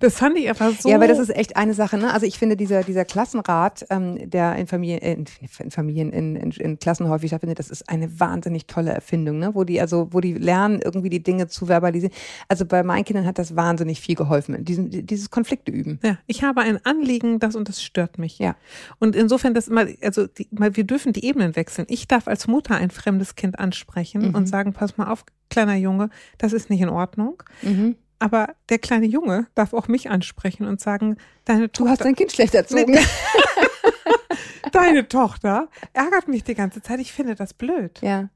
Das 0.00 0.18
fand 0.18 0.36
ich 0.36 0.48
einfach 0.48 0.72
so. 0.78 0.88
Ja, 0.88 0.96
aber 0.96 1.08
das 1.08 1.18
ist 1.18 1.34
echt 1.34 1.56
eine 1.56 1.74
Sache. 1.74 1.96
Ne? 1.96 2.12
Also 2.12 2.26
ich 2.26 2.38
finde 2.38 2.56
dieser 2.56 2.82
dieser 2.82 3.04
Klassenrat, 3.04 3.86
ähm, 3.90 4.28
der 4.28 4.56
in 4.56 4.66
Familien, 4.66 5.00
äh, 5.00 5.14
in, 5.14 5.70
Familien 5.70 6.12
in, 6.12 6.36
in, 6.36 6.50
in 6.50 6.78
Klassen 6.78 7.08
häufig 7.08 7.30
stattfindet, 7.30 7.58
das 7.58 7.70
ist 7.70 7.88
eine 7.88 8.20
wahnsinnig 8.20 8.66
tolle 8.66 8.92
Erfindung, 8.92 9.38
ne? 9.38 9.54
Wo 9.54 9.64
die 9.64 9.80
also 9.80 10.08
wo 10.10 10.20
die 10.20 10.34
lernen 10.34 10.80
irgendwie 10.82 11.08
die 11.08 11.22
Dinge 11.22 11.48
zu 11.48 11.66
verbalisieren. 11.66 12.14
Also 12.48 12.66
bei 12.66 12.82
meinen 12.82 13.04
Kindern 13.04 13.26
hat 13.26 13.38
das 13.38 13.56
wahnsinnig 13.56 14.00
viel 14.00 14.14
geholfen, 14.14 14.64
diesen, 14.64 14.90
dieses 14.90 15.30
Konflikte 15.30 15.72
üben. 15.72 15.98
Ja, 16.02 16.18
ich 16.26 16.42
habe 16.42 16.60
ein 16.60 16.84
Anliegen, 16.84 17.38
das 17.38 17.56
und 17.56 17.68
das 17.68 17.82
stört 17.82 18.18
mich. 18.18 18.38
Ja. 18.38 18.56
Und 18.98 19.16
insofern 19.16 19.54
das 19.54 19.68
immer, 19.68 19.86
also 20.02 20.26
die, 20.26 20.48
wir 20.50 20.84
dürfen 20.84 21.12
die 21.12 21.24
Ebenen 21.24 21.56
wechseln. 21.56 21.86
Ich 21.88 22.06
darf 22.06 22.28
als 22.28 22.46
Mutter 22.46 22.76
ein 22.76 22.90
fremdes 22.90 23.34
Kind 23.34 23.58
ansprechen 23.58 24.28
mhm. 24.28 24.34
und 24.34 24.46
sagen, 24.46 24.72
pass 24.72 24.98
mal 24.98 25.10
auf, 25.10 25.24
kleiner 25.50 25.76
Junge, 25.76 26.10
das 26.38 26.52
ist 26.52 26.70
nicht 26.70 26.80
in 26.80 26.88
Ordnung. 26.88 27.42
Mhm. 27.62 27.96
Aber 28.18 28.54
der 28.70 28.78
kleine 28.78 29.06
Junge 29.06 29.46
darf 29.54 29.74
auch 29.74 29.88
mich 29.88 30.08
ansprechen 30.08 30.66
und 30.66 30.80
sagen, 30.80 31.16
deine 31.44 31.70
Tochter. 31.70 31.84
Du 31.84 31.90
hast 31.90 32.04
dein 32.04 32.14
Kind 32.14 32.32
schlecht 32.32 32.54
erzogen. 32.54 32.98
deine 34.72 35.06
Tochter 35.06 35.68
ärgert 35.92 36.28
mich 36.28 36.44
die 36.44 36.54
ganze 36.54 36.80
Zeit. 36.80 37.00
Ich 37.00 37.12
finde 37.12 37.34
das 37.34 37.52
blöd. 37.52 38.00
Ja. 38.02 38.30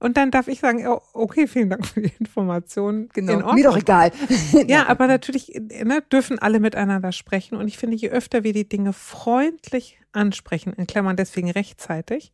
Und 0.00 0.16
dann 0.16 0.30
darf 0.30 0.46
ich 0.46 0.60
sagen, 0.60 0.86
oh, 0.86 1.00
okay, 1.12 1.48
vielen 1.48 1.70
Dank 1.70 1.84
für 1.86 2.00
die 2.00 2.12
Information. 2.20 3.08
Genau. 3.12 3.52
Mir 3.52 3.64
doch 3.64 3.76
egal. 3.76 4.12
ja, 4.68 4.86
aber 4.86 5.08
natürlich 5.08 5.60
ne, 5.82 6.02
dürfen 6.12 6.38
alle 6.38 6.60
miteinander 6.60 7.10
sprechen. 7.10 7.56
Und 7.56 7.66
ich 7.66 7.78
finde, 7.78 7.96
je 7.96 8.10
öfter 8.10 8.44
wir 8.44 8.52
die 8.52 8.68
Dinge 8.68 8.92
freundlich 8.92 9.98
ansprechen, 10.12 10.72
in 10.72 10.86
Klammern 10.86 11.16
deswegen 11.16 11.50
rechtzeitig, 11.50 12.32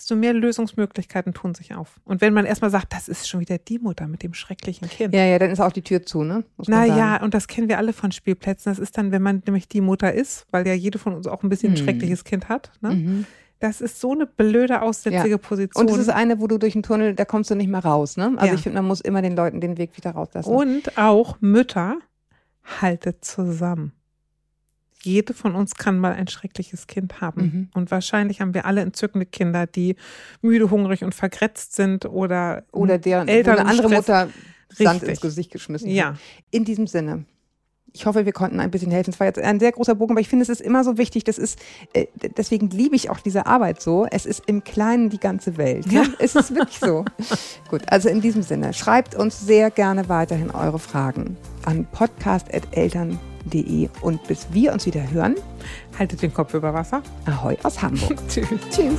desto 0.00 0.16
mehr 0.16 0.32
Lösungsmöglichkeiten 0.32 1.34
tun 1.34 1.54
sich 1.54 1.74
auf. 1.74 2.00
Und 2.04 2.22
wenn 2.22 2.32
man 2.32 2.46
erstmal 2.46 2.70
sagt, 2.70 2.94
das 2.94 3.06
ist 3.06 3.28
schon 3.28 3.40
wieder 3.40 3.58
die 3.58 3.78
Mutter 3.78 4.06
mit 4.08 4.22
dem 4.22 4.32
schrecklichen 4.32 4.88
Kind. 4.88 5.14
Ja, 5.14 5.24
ja, 5.24 5.38
dann 5.38 5.50
ist 5.50 5.60
auch 5.60 5.72
die 5.72 5.82
Tür 5.82 6.02
zu, 6.02 6.24
ne? 6.24 6.44
Naja, 6.66 7.22
und 7.22 7.34
das 7.34 7.48
kennen 7.48 7.68
wir 7.68 7.76
alle 7.76 7.92
von 7.92 8.10
Spielplätzen. 8.10 8.72
Das 8.72 8.78
ist 8.78 8.96
dann, 8.96 9.12
wenn 9.12 9.20
man 9.20 9.42
nämlich 9.44 9.68
die 9.68 9.82
Mutter 9.82 10.12
ist, 10.12 10.46
weil 10.50 10.66
ja 10.66 10.72
jede 10.72 10.98
von 10.98 11.14
uns 11.14 11.26
auch 11.26 11.42
ein 11.42 11.50
bisschen 11.50 11.74
ein 11.74 11.78
mhm. 11.78 11.84
schreckliches 11.84 12.24
Kind 12.24 12.48
hat, 12.48 12.72
ne? 12.80 12.90
Mhm. 12.90 13.26
Das 13.58 13.82
ist 13.82 14.00
so 14.00 14.12
eine 14.12 14.24
blöde, 14.24 14.80
aussätzige 14.80 15.28
ja. 15.28 15.36
Position. 15.36 15.84
Und 15.84 15.92
es 15.92 15.98
ist 15.98 16.08
eine, 16.08 16.40
wo 16.40 16.46
du 16.46 16.56
durch 16.56 16.72
den 16.72 16.82
Tunnel, 16.82 17.14
da 17.14 17.26
kommst 17.26 17.50
du 17.50 17.54
nicht 17.54 17.68
mehr 17.68 17.84
raus, 17.84 18.16
ne? 18.16 18.32
Also 18.36 18.46
ja. 18.46 18.54
ich 18.54 18.62
finde, 18.62 18.78
man 18.78 18.88
muss 18.88 19.02
immer 19.02 19.20
den 19.20 19.36
Leuten 19.36 19.60
den 19.60 19.76
Weg 19.76 19.98
wieder 19.98 20.12
rauslassen. 20.12 20.50
Und 20.50 20.96
auch 20.96 21.36
Mütter, 21.42 21.98
haltet 22.80 23.22
zusammen 23.22 23.92
jede 25.02 25.34
von 25.34 25.54
uns 25.54 25.74
kann 25.74 25.98
mal 25.98 26.12
ein 26.12 26.28
schreckliches 26.28 26.86
Kind 26.86 27.20
haben. 27.20 27.42
Mhm. 27.42 27.68
Und 27.74 27.90
wahrscheinlich 27.90 28.40
haben 28.40 28.54
wir 28.54 28.66
alle 28.66 28.80
entzückende 28.82 29.26
Kinder, 29.26 29.66
die 29.66 29.96
müde, 30.42 30.70
hungrig 30.70 31.04
und 31.04 31.14
vergrätzt 31.14 31.74
sind 31.74 32.06
oder 32.06 32.64
oder 32.72 32.98
deren 32.98 33.28
Eltern 33.28 33.58
eine 33.58 33.68
andere 33.68 33.90
Mutter 33.90 34.28
Sand 34.72 35.02
ins 35.02 35.20
Gesicht 35.20 35.50
geschmissen 35.50 35.90
ja. 35.90 36.16
In 36.50 36.64
diesem 36.64 36.86
Sinne. 36.86 37.24
Ich 37.92 38.06
hoffe, 38.06 38.24
wir 38.24 38.32
konnten 38.32 38.60
ein 38.60 38.70
bisschen 38.70 38.92
helfen. 38.92 39.10
Es 39.10 39.18
war 39.18 39.26
jetzt 39.26 39.40
ein 39.40 39.58
sehr 39.58 39.72
großer 39.72 39.96
Bogen, 39.96 40.12
aber 40.12 40.20
ich 40.20 40.28
finde, 40.28 40.44
es 40.44 40.48
ist 40.48 40.60
immer 40.60 40.84
so 40.84 40.96
wichtig. 40.96 41.24
Das 41.24 41.38
ist, 41.38 41.58
äh, 41.92 42.06
deswegen 42.36 42.70
liebe 42.70 42.94
ich 42.94 43.10
auch 43.10 43.18
diese 43.18 43.46
Arbeit 43.46 43.82
so. 43.82 44.06
Es 44.08 44.26
ist 44.26 44.44
im 44.46 44.62
Kleinen 44.62 45.10
die 45.10 45.18
ganze 45.18 45.56
Welt. 45.56 45.90
Ja. 45.90 46.04
Es 46.20 46.36
ist 46.36 46.54
wirklich 46.54 46.78
so. 46.78 47.04
Gut, 47.68 47.82
also 47.86 48.08
in 48.08 48.20
diesem 48.20 48.42
Sinne, 48.42 48.74
schreibt 48.74 49.16
uns 49.16 49.40
sehr 49.40 49.70
gerne 49.70 50.08
weiterhin 50.08 50.50
eure 50.50 50.78
Fragen 50.78 51.36
an 51.64 51.86
podcast.eltern.de 51.90 53.29
www.ftf.de. 53.44 53.88
Und 54.02 54.26
bis 54.26 54.46
wir 54.52 54.72
uns 54.72 54.86
wieder 54.86 55.10
hören, 55.10 55.36
haltet 55.98 56.22
den 56.22 56.32
Kopf 56.32 56.54
über 56.54 56.72
Wasser. 56.74 57.02
Ahoi 57.26 57.56
aus 57.62 57.80
Hamburg. 57.82 58.16
Tschüss. 58.28 58.48
Tschüss. 58.70 58.98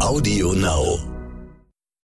Audio 0.00 0.52
Now. 0.52 1.17